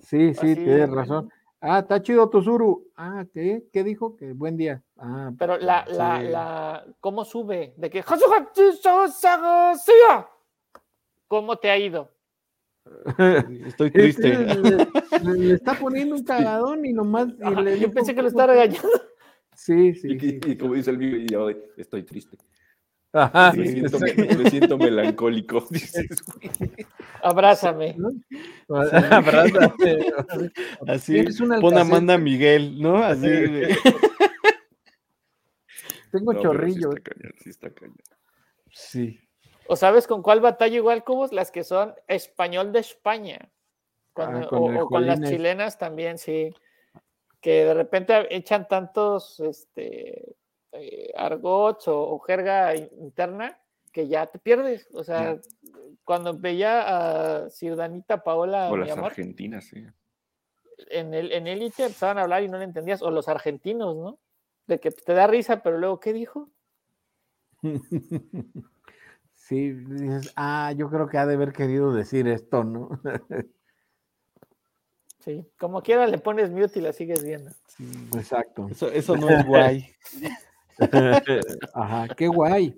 [0.00, 1.30] Sí, sí, tienes razón.
[1.60, 2.90] Ah, está chido Tosuru.
[2.96, 3.64] Ah, ¿qué?
[3.72, 4.16] ¿Qué dijo?
[4.16, 4.82] Que buen día.
[4.98, 7.72] Ah, pero la, la, la, ¿cómo sube?
[7.76, 8.04] De que
[11.28, 12.10] ¿Cómo te ha ido?
[13.66, 14.36] Estoy triste.
[15.22, 17.28] le, está poniendo un cagadón y nomás.
[17.78, 18.88] yo pensé que lo estaba regañando.
[19.62, 20.18] Sí, sí.
[20.20, 22.36] Y, como dice el video, estoy triste.
[23.12, 25.68] Ajá, me, siento, me, siento, melancólico.
[27.22, 27.96] Abrázame.
[28.68, 30.12] Abrázame.
[30.88, 31.22] Así,
[31.60, 32.96] pon Amanda Miguel, ¿no?
[32.96, 33.28] Así.
[36.10, 36.90] Tengo chorrillo.
[37.38, 37.94] Sí, está cañón,
[38.72, 39.20] sí,
[39.68, 41.32] ¿O sabes con cuál batalla igual, Cubos?
[41.32, 43.48] Las que son español de España.
[44.16, 46.52] Ah, o, con las chilenas también, sí.
[47.42, 50.36] Que de repente echan tantos este,
[50.72, 53.58] eh, argots o, jerga interna
[53.92, 54.88] que ya te pierdes.
[54.94, 55.38] O sea,
[56.04, 58.70] cuando veía a Ciudadanita Paola.
[58.70, 59.84] O las argentinas, sí.
[60.88, 63.02] En el en élite empezaban a hablar y no le entendías.
[63.02, 64.18] O los argentinos, ¿no?
[64.66, 66.50] De que te da risa, pero luego, ¿qué dijo?
[69.34, 72.88] Sí, dices, ah, yo creo que ha de haber querido decir esto, ¿no?
[75.24, 77.50] Sí, como quiera le pones mute y la sigues viendo.
[78.16, 78.66] exacto.
[78.68, 79.86] Eso, eso no es guay.
[81.74, 82.76] Ajá, qué guay.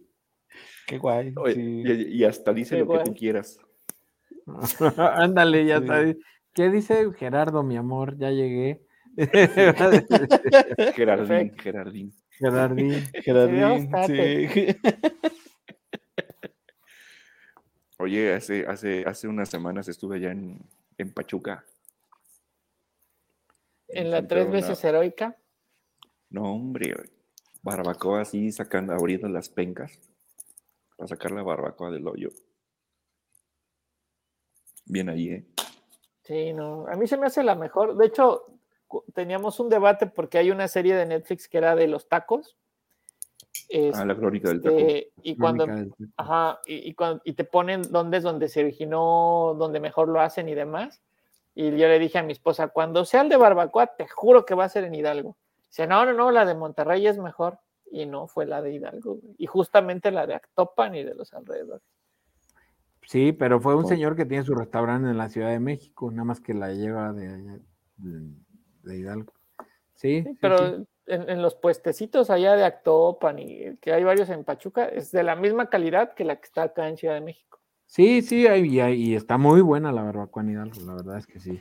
[0.87, 1.33] Qué guay.
[1.57, 3.59] y, hasta dice lo que tú quieras.
[4.99, 6.03] Ándale, ya está.
[6.53, 8.19] ¿Qué dice Gerardo, mi amor?
[8.19, 8.83] Ya llegué.
[10.95, 12.13] Gerardín, Gerardín.
[12.31, 13.05] Gerardín.
[13.23, 14.77] Gerardín, sí.
[17.99, 20.61] Oye, hace, hace, hace unas semanas estuve allá en,
[20.99, 21.65] en Pachuca.
[23.95, 25.37] ¿En la tres veces heroica?
[26.31, 26.95] No, hombre,
[27.63, 29.99] barbacoa así, sacando, abriendo las pencas
[30.97, 32.29] para sacar la barbacoa del hoyo.
[34.87, 35.47] Bien ahí, ¿eh?
[36.23, 37.97] Sí, no, a mí se me hace la mejor.
[37.97, 38.47] De hecho,
[39.15, 42.57] teníamos un debate porque hay una serie de Netflix que era de los tacos.
[43.95, 44.77] ah, la crónica del taco.
[44.77, 45.67] Este, y cuando,
[46.17, 50.49] ajá, y, cuando, y te ponen dónde es donde se originó, donde mejor lo hacen
[50.49, 51.03] y demás.
[51.55, 54.55] Y yo le dije a mi esposa, cuando sea el de barbacoa, te juro que
[54.55, 55.37] va a ser en Hidalgo.
[55.69, 57.59] Dice, no, no, no, la de Monterrey es mejor.
[57.91, 59.21] Y no, fue la de Hidalgo.
[59.39, 61.87] Y justamente la de Actopan y de los alrededores.
[63.07, 66.25] Sí, pero fue un señor que tiene su restaurante en la Ciudad de México, nada
[66.25, 67.61] más que la lleva de,
[67.97, 69.33] de, Hidalgo.
[69.95, 75.13] Sí, pero En, los puestecitos allá de Actopan y que hay varios en Pachuca, es
[75.13, 77.61] de la misma calidad que la que está acá en Ciudad de México.
[77.87, 81.39] Sí, sí, y, y está muy buena la barbacoa en Hidalgo, la verdad es que
[81.39, 81.61] sí,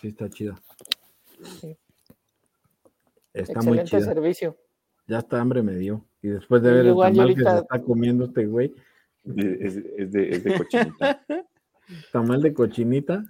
[0.00, 0.54] sí está chida.
[1.60, 1.76] Sí.
[3.34, 4.00] Está muy chida.
[4.00, 4.56] servicio.
[5.06, 6.04] Ya hasta hambre me dio.
[6.22, 8.72] Y después de ver el tamal que se está comiendo este güey.
[9.24, 11.24] Es, de, es de cochinita.
[12.12, 13.24] ¿Tamal de cochinita?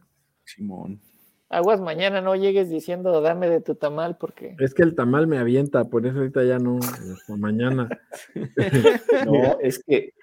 [0.44, 1.00] Simón.
[1.48, 4.56] Aguas mañana, no llegues diciendo dame de tu tamal porque.
[4.58, 7.88] Es que el tamal me avienta, por eso ahorita ya no, hasta mañana.
[9.26, 10.14] no, es que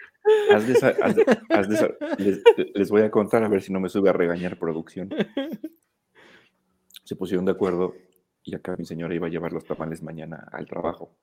[2.76, 5.10] les, voy a contar a ver si no me sube a regañar producción.
[7.04, 7.94] Se pusieron de acuerdo
[8.44, 11.16] y acá mi señora iba a llevar los tamales mañana al trabajo.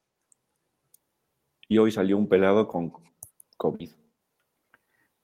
[1.68, 2.92] Y hoy salió un pelado con
[3.56, 3.90] COVID.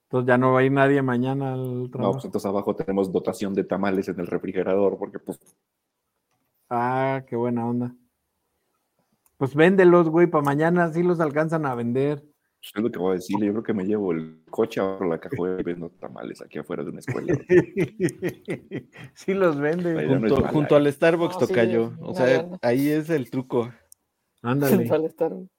[0.05, 2.09] Entonces ya no va a ir nadie mañana al trabajo.
[2.09, 5.41] No, pues entonces abajo tenemos dotación de tamales en el refrigerador, porque pues.
[6.71, 7.95] Ah, qué buena onda.
[9.37, 12.23] Pues véndelos, güey, para mañana sí los alcanzan a vender.
[12.73, 13.47] Es lo que voy a decirle.
[13.47, 16.83] Yo creo que me llevo el coche a la cajuela y vendo tamales aquí afuera
[16.83, 17.35] de una escuela.
[19.15, 20.29] sí los venden.
[20.51, 21.93] Junto, al Starbucks toca yo.
[22.01, 23.71] O sea, ahí es el truco.
[24.43, 24.77] Ándale.
[24.77, 25.51] Junto al Starbucks.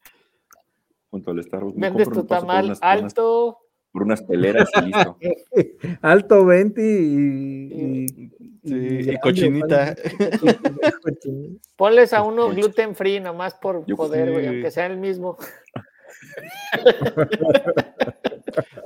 [1.12, 1.80] Junto al Starbucks.
[1.80, 3.60] Vendes tu tamal alto.
[3.92, 5.18] Por unas peleras y listo.
[6.02, 8.32] alto 20 y,
[8.64, 9.96] y, cochinita.
[11.78, 15.38] Ponles a uno gluten free nomás por poder, güey, aunque sea el mismo.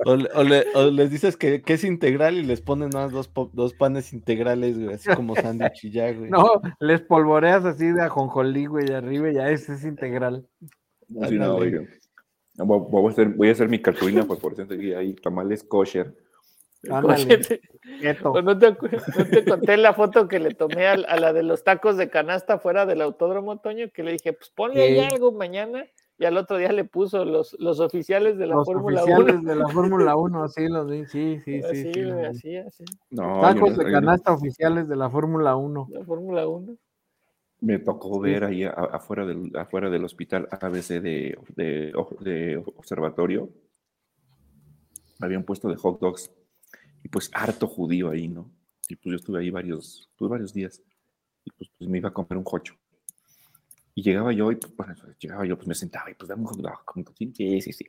[0.04, 4.94] O, les dices que, es integral y les ponen más dos, dos panes integrales, güey,
[4.94, 6.30] así como sándwich y ya, güey.
[6.30, 10.46] No, les polvoreas así de ajonjolí, güey, de arriba y ya ese es integral.
[11.08, 16.14] voy, a hacer, voy a hacer mi cartulina pues, por ciento y ahí tamales kosher.
[16.82, 17.60] ¿No te,
[18.42, 22.58] ¿No te, conté la foto que le tomé a, la de los tacos de canasta
[22.58, 23.90] fuera del autódromo, Toño?
[23.92, 25.84] Que le dije, pues ponle ahí algo mañana
[26.20, 29.10] y al otro día le puso los, los oficiales de la Fórmula 1.
[29.10, 31.92] Los oficiales de la Fórmula 1, sí, los vi, sí, sí, sí.
[31.94, 32.84] sí, así, así.
[33.08, 35.88] No, Tacos de canasta oficiales de la Fórmula 1.
[35.90, 36.76] La Fórmula 1.
[37.60, 43.48] Me tocó ver ahí afuera del, afuera del hospital ABC de, de, de observatorio.
[45.20, 46.30] Habían puesto de hot dogs
[47.02, 48.50] y pues harto judío ahí, ¿no?
[48.90, 50.82] Y pues yo estuve ahí varios, pues varios días
[51.46, 52.74] y pues, pues me iba a comer un jocho.
[53.94, 56.48] Y llegaba yo y, pues, bueno, llegaba yo, pues me sentaba y pues dame un
[56.48, 57.86] hot dog, sí, sí, sí.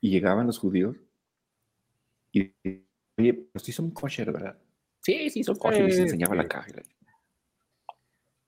[0.00, 0.96] Y llegaban los judíos
[2.32, 2.52] y,
[3.16, 4.58] oye, pues sí son kosher, ¿verdad?
[5.00, 5.84] Sí, sí, son kosher.
[5.84, 6.70] Y les enseñaba la caja.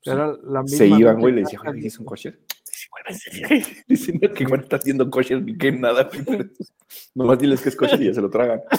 [0.02, 2.40] Era la misma se iban, güey, y le decía, oye, ¿sí son kosher?
[3.86, 6.08] Diciendo que igual está haciendo kosher ni que nada.
[7.14, 8.60] Nomás diles que es kosher y ya se lo tragan.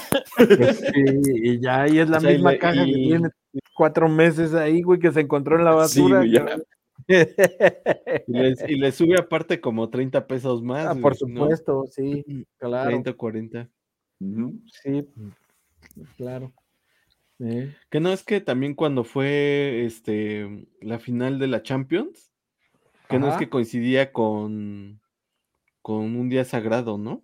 [0.41, 1.03] Sí,
[1.43, 3.29] y ya ahí es la misma caja que tiene
[3.75, 6.23] cuatro meses ahí, güey, que se encontró en la basura.
[6.23, 6.57] Sí, ya
[8.27, 10.85] y, le, sube aparte como 30 pesos más.
[10.85, 12.23] Ah, por supuesto, sí,
[12.57, 12.89] claro.
[12.89, 13.69] 30 o 40.
[14.83, 15.07] Sí,
[16.17, 16.53] claro.
[17.89, 22.31] Que no es que también cuando fue este la final de la Champions,
[23.09, 25.01] que no es que coincidía con,
[25.81, 27.23] con un día sagrado, ¿no?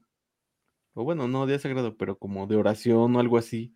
[0.96, 3.74] O bueno, no día sagrado, pero como de oración o algo así.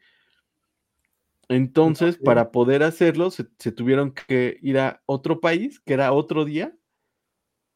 [1.51, 6.73] Entonces, para poder hacerlo, se, tuvieron que ir a otro país, que era otro día,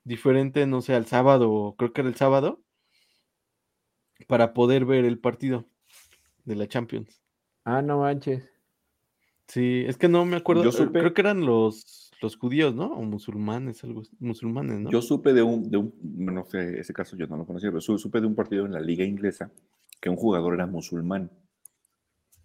[0.06, 2.64] diferente, no sé, al sábado, creo que era el sábado,
[4.28, 5.66] para poder ver el partido
[6.46, 7.22] de la Champions.
[7.66, 8.50] Ah, no manches.
[9.50, 12.94] Sí, es que no me acuerdo, Yo eh, creo que eran los, los judíos, ¿no?
[12.94, 14.90] O musulmanes, algo musulmanes, ¿no?
[14.90, 17.82] Yo supe de un, de un, no sé, ese caso yo no lo conocía, pero
[17.82, 19.52] supe de un partido en la liga inglesa
[20.00, 21.30] que un jugador era musulmán.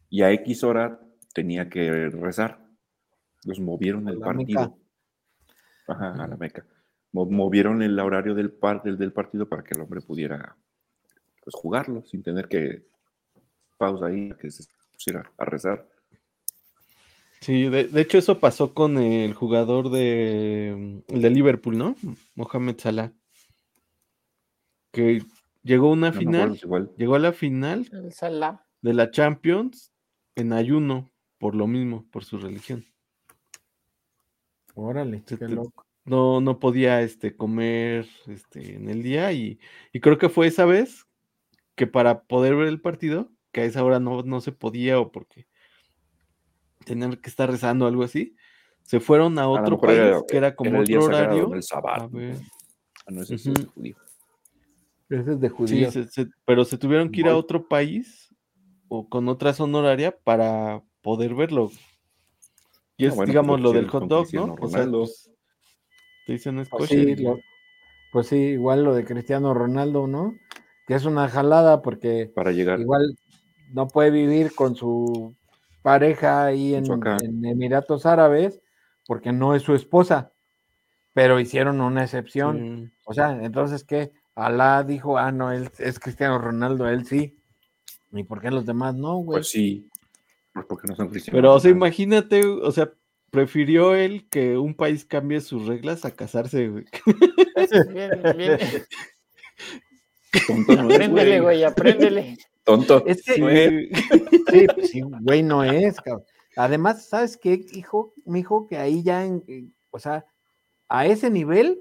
[0.09, 1.01] Y a X hora
[1.33, 2.59] tenía que rezar.
[3.45, 4.77] Los movieron el partido.
[5.87, 6.65] Ajá, a la Meca.
[7.13, 10.57] Movieron el horario del, par, del, partido para que el hombre pudiera
[11.43, 12.85] pues, jugarlo sin tener que
[13.79, 15.89] pausa ahí, que se pusiera a rezar.
[17.41, 21.97] Sí, de, hecho eso pasó con el jugador de, el de Liverpool, ¿no?
[22.35, 23.13] Mohamed Salah.
[24.93, 25.25] Que
[25.63, 26.61] llegó a una final,
[26.97, 27.89] llegó a la final
[28.83, 29.93] de la Champions
[30.37, 31.10] en ayuno
[31.41, 32.85] por lo mismo, por su religión.
[34.75, 35.87] Órale, qué loco.
[36.05, 39.59] No, no podía este, comer este, en el día y,
[40.01, 41.07] creo que fue esa vez
[41.75, 45.11] que para poder ver el partido, que a esa hora no, no se podía o
[45.11, 45.47] porque
[46.85, 48.37] tenían que estar rezando o algo así,
[48.83, 51.55] se fueron a otro país que era como otro horario.
[51.55, 52.05] El sábado.
[52.05, 52.37] A ver.
[53.07, 53.43] Ah, no, ese es
[53.75, 53.97] judío.
[55.09, 55.89] Ese es de judío.
[56.45, 58.35] pero se tuvieron que ir a otro país
[58.89, 61.71] o con otra zona horaria para poder verlo.
[62.97, 64.57] Y es, digamos, lo del hot dog, ¿no?
[64.61, 65.31] O sea, pues,
[66.27, 67.17] te dicen es pues sí,
[68.13, 70.35] pues sí, igual lo de Cristiano Ronaldo, ¿no?
[70.87, 72.81] Que es una jalada porque para llegar.
[72.81, 73.17] igual
[73.73, 75.35] no puede vivir con su
[75.83, 76.85] pareja ahí en,
[77.45, 78.61] Emiratos Árabes
[79.07, 80.33] porque no es su esposa,
[81.15, 82.93] pero hicieron una excepción.
[83.05, 84.13] O sea, entonces, ¿qué?
[84.35, 87.39] Alá dijo, ah, no, él es Cristiano Ronaldo, él sí.
[88.13, 89.39] ¿Y por qué los demás no, güey?
[89.39, 89.89] Pues sí,
[90.69, 91.39] porque no son cristianos.
[91.39, 92.93] Pero, o sea, imagínate, o sea,
[93.31, 96.85] prefirió él que un país cambie sus reglas a casarse, güey.
[97.93, 98.59] Bien, bien.
[100.79, 102.39] apréndele, güey, apréndele.
[102.65, 103.05] Tonto.
[103.07, 106.25] Es que, sí, pues sí, güey, no es, cabrón.
[106.57, 108.13] Además, ¿sabes qué, hijo?
[108.25, 110.25] Mi hijo, que ahí ya, en, o sea,
[110.89, 111.81] a ese nivel,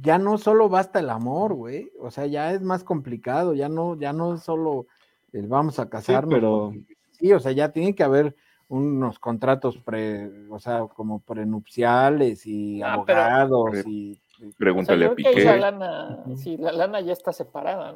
[0.00, 1.90] ya no solo basta el amor, güey.
[2.00, 4.86] O sea, ya es más complicado, ya no, ya no es solo
[5.32, 6.34] el vamos a casarnos.
[6.34, 6.72] pero
[7.18, 8.36] sí, o sea, ya tiene que haber
[8.68, 14.18] unos contratos pre, o sea, como prenupciales y ah, abogados y
[14.58, 15.44] Pregúntale a Piqué.
[15.44, 17.92] La lana, sí, la lana ya está separada,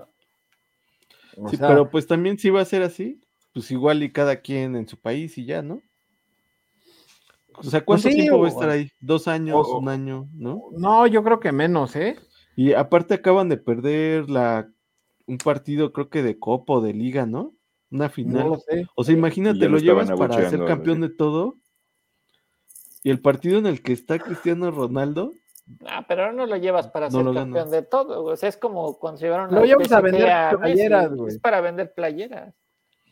[1.36, 1.48] ¿no?
[1.48, 3.20] sí, pero pues también si va a ser así,
[3.52, 5.80] pues igual y cada quien en su país y ya, ¿no?
[7.54, 8.90] O sea, ¿cuánto pues tiempo va a estar ahí?
[9.00, 9.66] ¿Dos años?
[9.68, 10.28] ¿Un año?
[10.32, 10.62] ¿No?
[10.72, 12.16] No, yo creo que menos, ¿eh?
[12.56, 14.68] Y aparte acaban de perder la
[15.26, 17.54] un partido, creo que de Copa o de Liga, ¿no?
[17.90, 18.58] Una final.
[18.94, 21.56] O sea, imagínate, lo llevas para ser campeón de todo.
[23.02, 25.32] Y el partido en el que está Cristiano Ronaldo.
[25.86, 28.24] Ah, pero no lo llevas para ser campeón de todo.
[28.24, 31.28] O sea, es como cuando se llevaron Lo llevas a vender playeras, güey.
[31.34, 32.54] Es para vender playeras.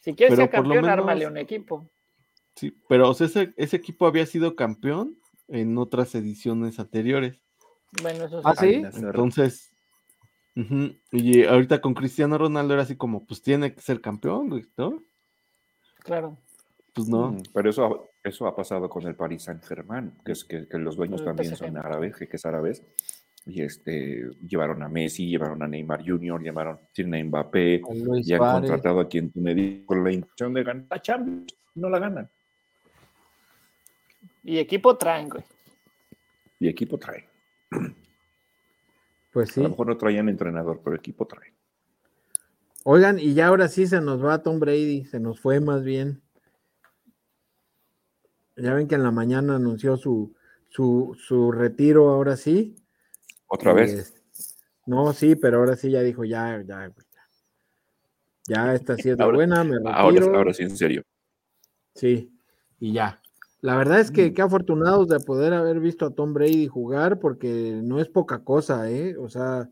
[0.02, 1.88] Si quieres ser campeón, ármale un equipo.
[2.54, 7.40] Sí, pero o sea, ese, ese, equipo había sido campeón en otras ediciones anteriores.
[8.02, 8.82] Bueno, eso ¿Ah, sí?
[8.94, 9.67] Entonces,
[11.12, 15.02] y ahorita con Cristiano Ronaldo era así como, pues tiene que ser campeón, ¿no?
[16.00, 16.36] Claro.
[16.92, 17.32] Pues no.
[17.32, 20.96] Mm, pero eso, eso ha pasado con el Paris Saint Germain, que es que, los
[20.96, 22.82] dueños también son árabes, que, es árabes.
[23.46, 27.82] Y este, llevaron a Messi, llevaron a Neymar Jr., llevaron tienen a Mbappé,
[28.22, 31.54] y han contratado a quien tú me digas con la intención de ganar la Champions.
[31.74, 32.28] No la ganan.
[34.42, 35.44] Y equipo traen, güey.
[36.58, 37.24] Y equipo traen.
[39.32, 39.60] Pues sí.
[39.60, 41.54] A lo mejor no traían entrenador, pero equipo trae.
[42.84, 46.22] Oigan, y ya ahora sí se nos va Tom Brady, se nos fue más bien.
[48.56, 50.34] Ya ven que en la mañana anunció su,
[50.70, 52.76] su, retiro, ahora sí.
[53.46, 54.14] ¿Otra vez?
[54.86, 56.90] No, sí, pero ahora sí ya dijo, ya, ya,
[58.48, 59.94] ya esta sí es la buena, me retiro.
[59.94, 61.02] Ahora, ahora sí, en serio.
[61.94, 62.32] Sí,
[62.80, 63.20] y ya.
[63.60, 67.80] La verdad es que qué afortunados de poder haber visto a Tom Brady jugar, porque
[67.82, 69.16] no es poca cosa, ¿eh?
[69.16, 69.68] O sea,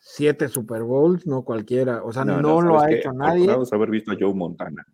[0.00, 2.02] siete Super Bowls, no cualquiera.
[2.02, 3.44] O sea, no, lo ha hecho nadie.
[3.44, 4.84] Afortunados haber visto a Joe Montana.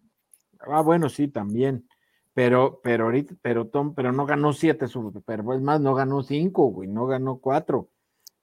[0.61, 1.89] Ah, bueno, sí, también.
[2.35, 6.67] Pero, pero ahorita, pero Tom, pero no ganó siete Super Bowls más, no ganó cinco,
[6.67, 7.89] güey, no ganó cuatro.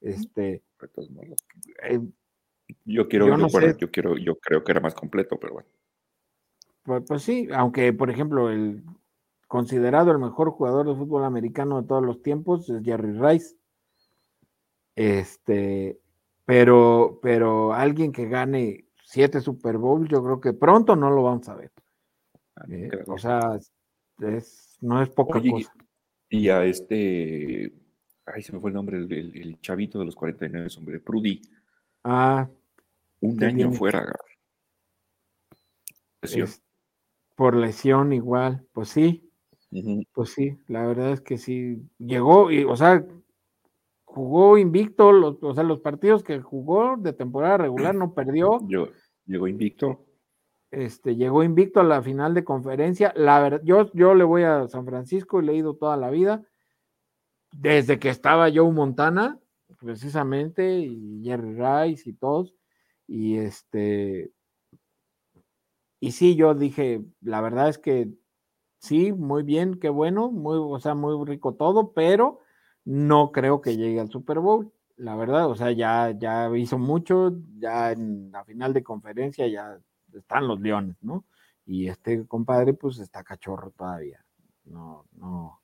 [0.02, 0.64] Este.
[1.84, 2.00] Eh,
[2.86, 5.70] yo quiero, yo, yo, quiero, yo creo que era más completo, pero bueno.
[6.82, 8.84] Pues, pues sí, aunque por ejemplo el
[9.54, 13.56] considerado el mejor jugador de fútbol americano de todos los tiempos, es Jerry Rice.
[14.96, 16.00] Este,
[16.44, 21.48] pero, pero alguien que gane siete Super Bowls, yo creo que pronto no lo vamos
[21.50, 21.72] a ver.
[22.56, 23.60] Ah, eh, o sea,
[24.22, 25.72] es, no es poca cosa.
[26.30, 27.72] Y a este,
[28.26, 31.42] ay, se me fue el nombre, el, chavito de los 49, hombre, Prudy.
[32.04, 32.50] Ah.
[33.20, 34.04] Un año fuera.
[37.36, 39.30] por lesión igual, pues sí.
[40.14, 41.82] Pues sí, la verdad es que sí.
[41.98, 43.06] Llegó, y, o sea,
[44.04, 48.60] jugó invicto, los, o sea, los partidos que jugó de temporada regular no perdió.
[49.26, 50.06] llegó invicto.
[50.70, 53.14] Este, llegó invicto a la final de conferencia.
[53.16, 56.10] La verdad, yo, yo le voy a San Francisco y le he ido toda la
[56.10, 56.44] vida.
[57.52, 59.40] Desde que estaba Joe Montana,
[59.80, 62.56] precisamente, y Jerry Rice y todos.
[63.08, 64.32] Y este.
[66.00, 68.12] Y sí, yo dije, la verdad es que
[68.84, 72.42] sí, muy bien, qué bueno, muy, o sea, muy rico todo, pero
[72.84, 77.34] no creo que llegue al Super Bowl, la verdad, o sea, ya, ya hizo mucho,
[77.58, 79.80] ya en la final de conferencia ya
[80.14, 81.24] están los Leones, ¿no?
[81.66, 84.24] Y este compadre, pues está cachorro todavía.
[84.66, 85.62] No, no,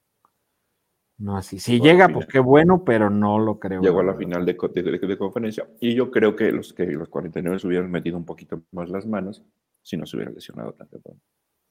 [1.18, 1.60] no así.
[1.60, 3.82] Si llega, pues qué bueno, pero no lo creo.
[3.82, 7.60] Llegó a la final de, de, conferencia y yo creo que los que los 49
[7.66, 9.44] hubieran metido un poquito más las manos
[9.82, 11.00] si no se hubiera lesionado tanto.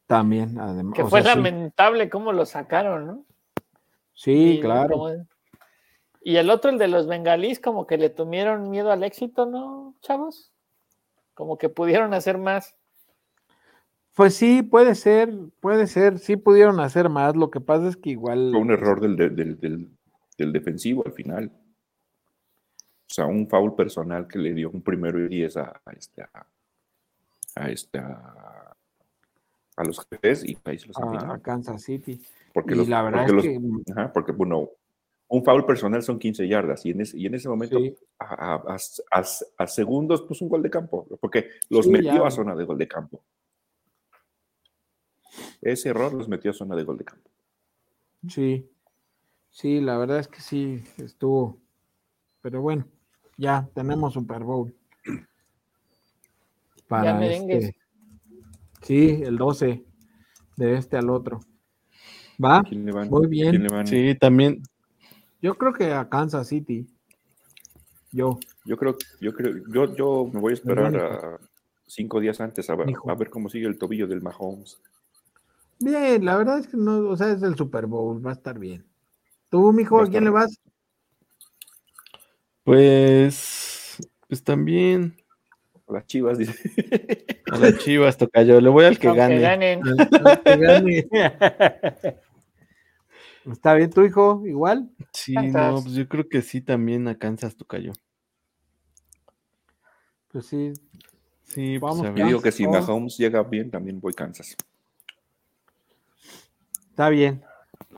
[0.08, 0.94] También, además.
[0.94, 3.24] Que fue lamentable cómo lo sacaron, ¿no?
[4.14, 5.26] Sí, claro.
[6.22, 9.94] Y el otro, el de los bengalís, como que le tuvieron miedo al éxito, ¿no,
[10.00, 10.50] chavos?
[11.34, 12.74] Como que pudieron hacer más.
[14.14, 15.30] Pues sí, puede ser,
[15.60, 17.36] puede ser, sí pudieron hacer más.
[17.36, 18.50] Lo que pasa es que igual.
[18.50, 21.52] Fue un error del, del, defensivo al final.
[21.52, 26.22] O sea, un foul personal que le dio un primero y diez a, a este,
[26.22, 26.46] a,
[27.56, 28.57] a, este, a
[29.84, 32.20] los jefes y ahí se los a, Kansas City.
[32.52, 33.60] Porque y la verdad es que...
[34.12, 34.70] porque, bueno,
[35.28, 37.78] un foul personal son 15 yardas y en ese, y en ese momento
[38.18, 38.76] a,
[39.58, 42.88] a, segundos puso un gol de campo, porque los metió a zona de gol de
[42.88, 43.22] campo.
[45.60, 47.30] Ese error los metió a zona de gol de campo.
[48.28, 48.68] Sí,
[49.50, 51.58] sí, la verdad es que sí, estuvo.
[52.40, 52.86] Pero bueno,
[53.36, 54.74] ya tenemos Super Bowl.
[56.88, 57.76] Para este,
[58.88, 59.84] sí, el 12,
[60.56, 61.40] de este al otro.
[62.42, 62.62] ¿Va?
[62.62, 63.66] Muy bien.
[63.86, 64.62] Sí, también.
[65.42, 66.86] Yo creo que a Kansas City.
[68.10, 68.38] Yo.
[68.64, 71.38] Yo creo, yo creo, yo, yo me voy a esperar a
[71.86, 74.80] cinco días antes a ver, a ver cómo sigue el tobillo del Mahomes.
[75.80, 78.58] Bien, la verdad es que no, o sea, es el Super Bowl, va a estar
[78.58, 78.84] bien.
[79.50, 80.58] ¿Tú, mijo, a quién le vas?
[82.64, 85.16] Pues, pues también.
[85.88, 86.54] A las chivas, dice.
[87.50, 88.60] A las chivas, toca yo.
[88.60, 89.40] Le voy al que gane.
[89.40, 89.80] ganen.
[93.50, 94.42] ¿Está bien tu hijo?
[94.46, 94.90] ¿Igual?
[95.12, 97.92] Sí, no, pues yo creo que sí también a Kansas tocayo.
[100.30, 100.74] Pues sí.
[101.44, 102.14] Sí, pues vamos.
[102.14, 104.54] Yo digo que si Mahomes llega bien, también voy Kansas.
[106.90, 107.42] Está bien.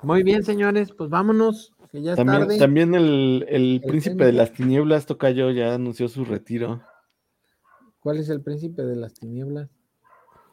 [0.02, 2.58] Muy bien, señores, pues vámonos, que ya también, tarde.
[2.58, 6.80] También el, el, príncipe de las tinieblas, Tocayo, ya anunció su retiro.
[8.00, 9.68] ¿Cuál es el príncipe de las tinieblas?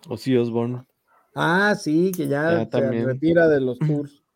[0.10, 0.86] Ozzy Osbourne.
[1.34, 4.24] Ah, sí, que ya, se retira de los tours.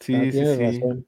[0.00, 1.06] Sí, ah, sí, sí.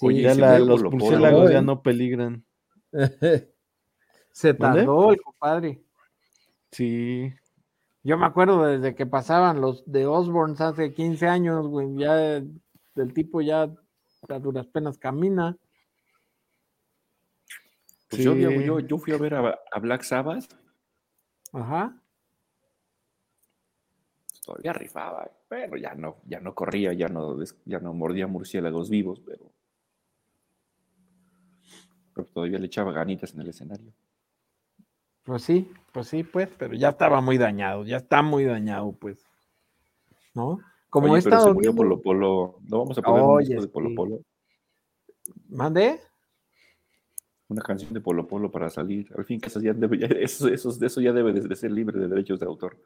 [0.00, 2.44] Oye, ya los murciélagos ya no peligran.
[4.32, 5.80] se tardó el compadre.
[6.72, 7.32] Sí.
[8.02, 13.14] Yo me acuerdo desde que pasaban los de Osborne hace 15 años, güey, ya el
[13.14, 13.72] tipo ya
[14.28, 15.56] a duras penas camina.
[18.10, 18.34] Pues yo,
[18.80, 20.52] yo, fui a ver a, Black Sabbath.
[21.52, 21.96] Ajá.
[24.44, 29.20] Todavía rifaba, pero ya no, ya no corría, ya no, ya no mordía murciélagos vivos,
[29.24, 29.52] pero,
[32.12, 33.92] pero todavía le echaba ganitas en el escenario.
[35.22, 39.24] Pues sí, pues sí, pues, pero ya estaba muy dañado, ya está muy dañado, pues.
[40.34, 40.58] ¿No?
[40.88, 42.58] Como Oye, pero se murió Polo Polo.
[42.62, 44.20] No vamos a poner un disco de Polo Polo.
[45.48, 46.00] ¿Mande?
[47.50, 49.12] Una canción de Polo Polo para salir.
[49.18, 52.06] Al fin que eso ya debe, eso, eso, eso, ya debe de ser libre de
[52.06, 52.76] derechos de autor.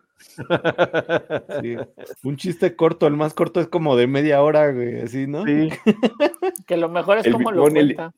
[1.60, 1.76] Sí.
[2.22, 5.44] Un chiste corto, el más corto es como de media hora, güey, así, ¿no?
[5.44, 5.68] Sí.
[6.66, 8.14] que lo mejor es como lo cuenta.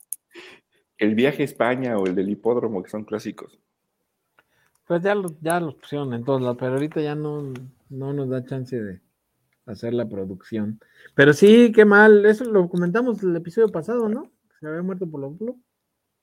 [0.98, 3.58] El, el viaje a España o el del hipódromo, que son clásicos.
[4.86, 7.52] Pues ya, ya los pusieron en todos lados, pero ahorita ya no,
[7.88, 9.00] no nos da chance de
[9.66, 10.78] hacer la producción.
[11.16, 14.30] Pero sí, qué mal, eso lo comentamos el episodio pasado, ¿no?
[14.60, 15.36] ¿Se había muerto por lo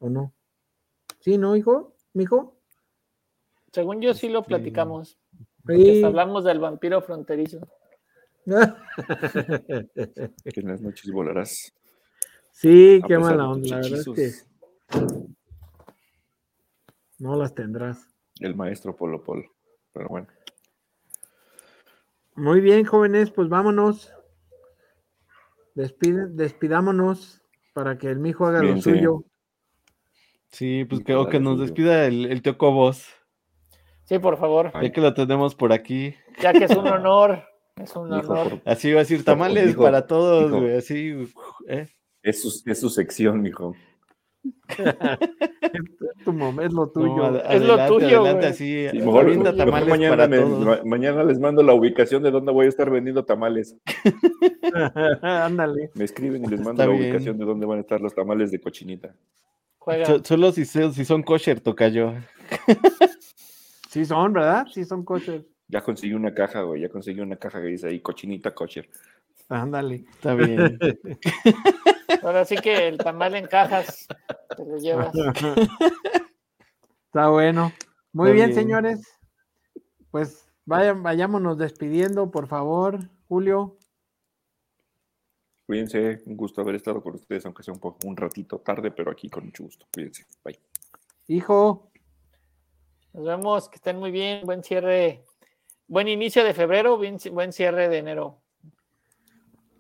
[0.04, 0.34] ¿O no?
[1.22, 1.96] ¿Sí, no, hijo?
[2.12, 2.60] ¿Mijo?
[3.72, 5.18] Según yo sí lo platicamos.
[6.04, 7.66] Hablamos del vampiro fronterizo.
[8.46, 9.88] que
[10.60, 11.74] en las noches volarás.
[12.52, 13.78] Sí, qué mala onda.
[13.78, 14.46] La verdad es
[14.90, 15.00] que
[17.20, 18.06] no las tendrás
[18.42, 19.50] el maestro Polo Polo.
[19.94, 20.28] Pero bueno.
[22.36, 24.12] Muy bien, jóvenes, pues vámonos.
[25.76, 29.24] despidámonos para que el mijo haga lo suyo.
[30.54, 33.08] Sí, pues que, que nos despida el, el tío Cobos.
[34.06, 34.72] Sí, por favor.
[34.82, 36.16] Ya que lo tenemos por aquí.
[36.42, 37.44] Ya que es un honor.
[37.76, 38.62] Es un honor.
[38.64, 40.78] Así va a decir tamales para todos, güey.
[40.78, 41.28] Así.
[41.68, 41.88] ¿eh?
[42.22, 43.76] Es, su, es su sección, mijo
[44.44, 44.78] es,
[46.26, 47.44] tu momento, es lo tuyo.
[47.50, 48.26] es lo tuyo.
[48.40, 48.88] así,
[50.86, 53.78] mañana, les mando la ubicación de dónde voy a estar vendiendo tamales.
[55.22, 55.92] Ándale.
[55.96, 58.60] Me escriben y les mando la ubicación de dónde van a estar los tamales de
[58.60, 59.16] cochinita.
[60.24, 62.14] Solo si, si son kosher, toca yo.
[63.90, 64.66] sí son, ¿verdad?
[64.72, 65.46] Sí son kosher.
[65.68, 66.82] Ya conseguí una caja, güey.
[66.82, 68.90] Ya conseguí una caja que dice ahí cochinita kosher.
[69.50, 70.06] Ándale.
[70.12, 70.80] Está bien.
[72.24, 74.08] Ahora sí que el tamal en cajas
[74.56, 75.14] te lo llevas.
[77.06, 77.72] Está bueno.
[78.14, 79.08] Muy bien, señores.
[80.12, 83.78] Pues vayan, vayámonos despidiendo, por favor, Julio.
[85.74, 89.10] Cuídense, un gusto haber estado con ustedes, aunque sea un poco un ratito tarde, pero
[89.10, 89.88] aquí con mucho gusto.
[89.92, 90.24] Cuídense.
[90.46, 90.60] Bye.
[91.26, 91.90] Hijo.
[93.12, 94.46] Nos vemos, que estén muy bien.
[94.46, 95.26] Buen cierre,
[95.88, 98.38] buen inicio de febrero, buen cierre de enero.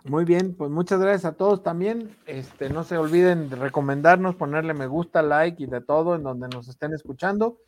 [0.06, 2.18] Muy bien, pues muchas gracias a todos también.
[2.26, 6.48] Este, no se olviden de recomendarnos, ponerle me gusta, like y de todo en donde
[6.48, 7.60] nos estén escuchando.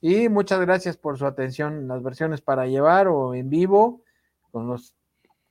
[0.00, 4.04] Y muchas gracias por su atención en las versiones para llevar o en vivo
[4.52, 4.94] con los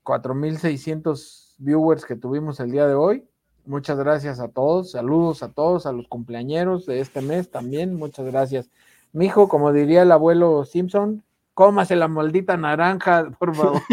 [0.03, 3.25] 4600 viewers que tuvimos el día de hoy.
[3.65, 8.25] Muchas gracias a todos, saludos a todos, a los cumpleañeros de este mes también, muchas
[8.25, 8.69] gracias.
[9.11, 11.23] Mijo, como diría el abuelo Simpson,
[11.53, 13.81] cómase la maldita naranja, por favor.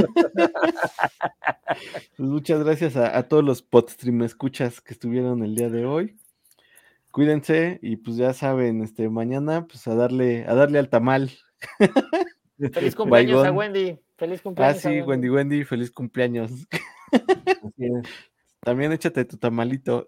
[2.17, 6.17] Pues muchas gracias a, todos los podstream escuchas que estuvieron el día de hoy.
[7.11, 11.33] Cuídense y pues ya saben, este mañana pues a darle a darle al tamal.
[12.73, 13.99] Feliz cumpleaños a Wendy.
[14.17, 14.77] Feliz cumpleaños.
[14.77, 16.53] Ah, sí, Wendy, Wendy, feliz cumpleaños.
[18.61, 20.07] También échate tu tamalito.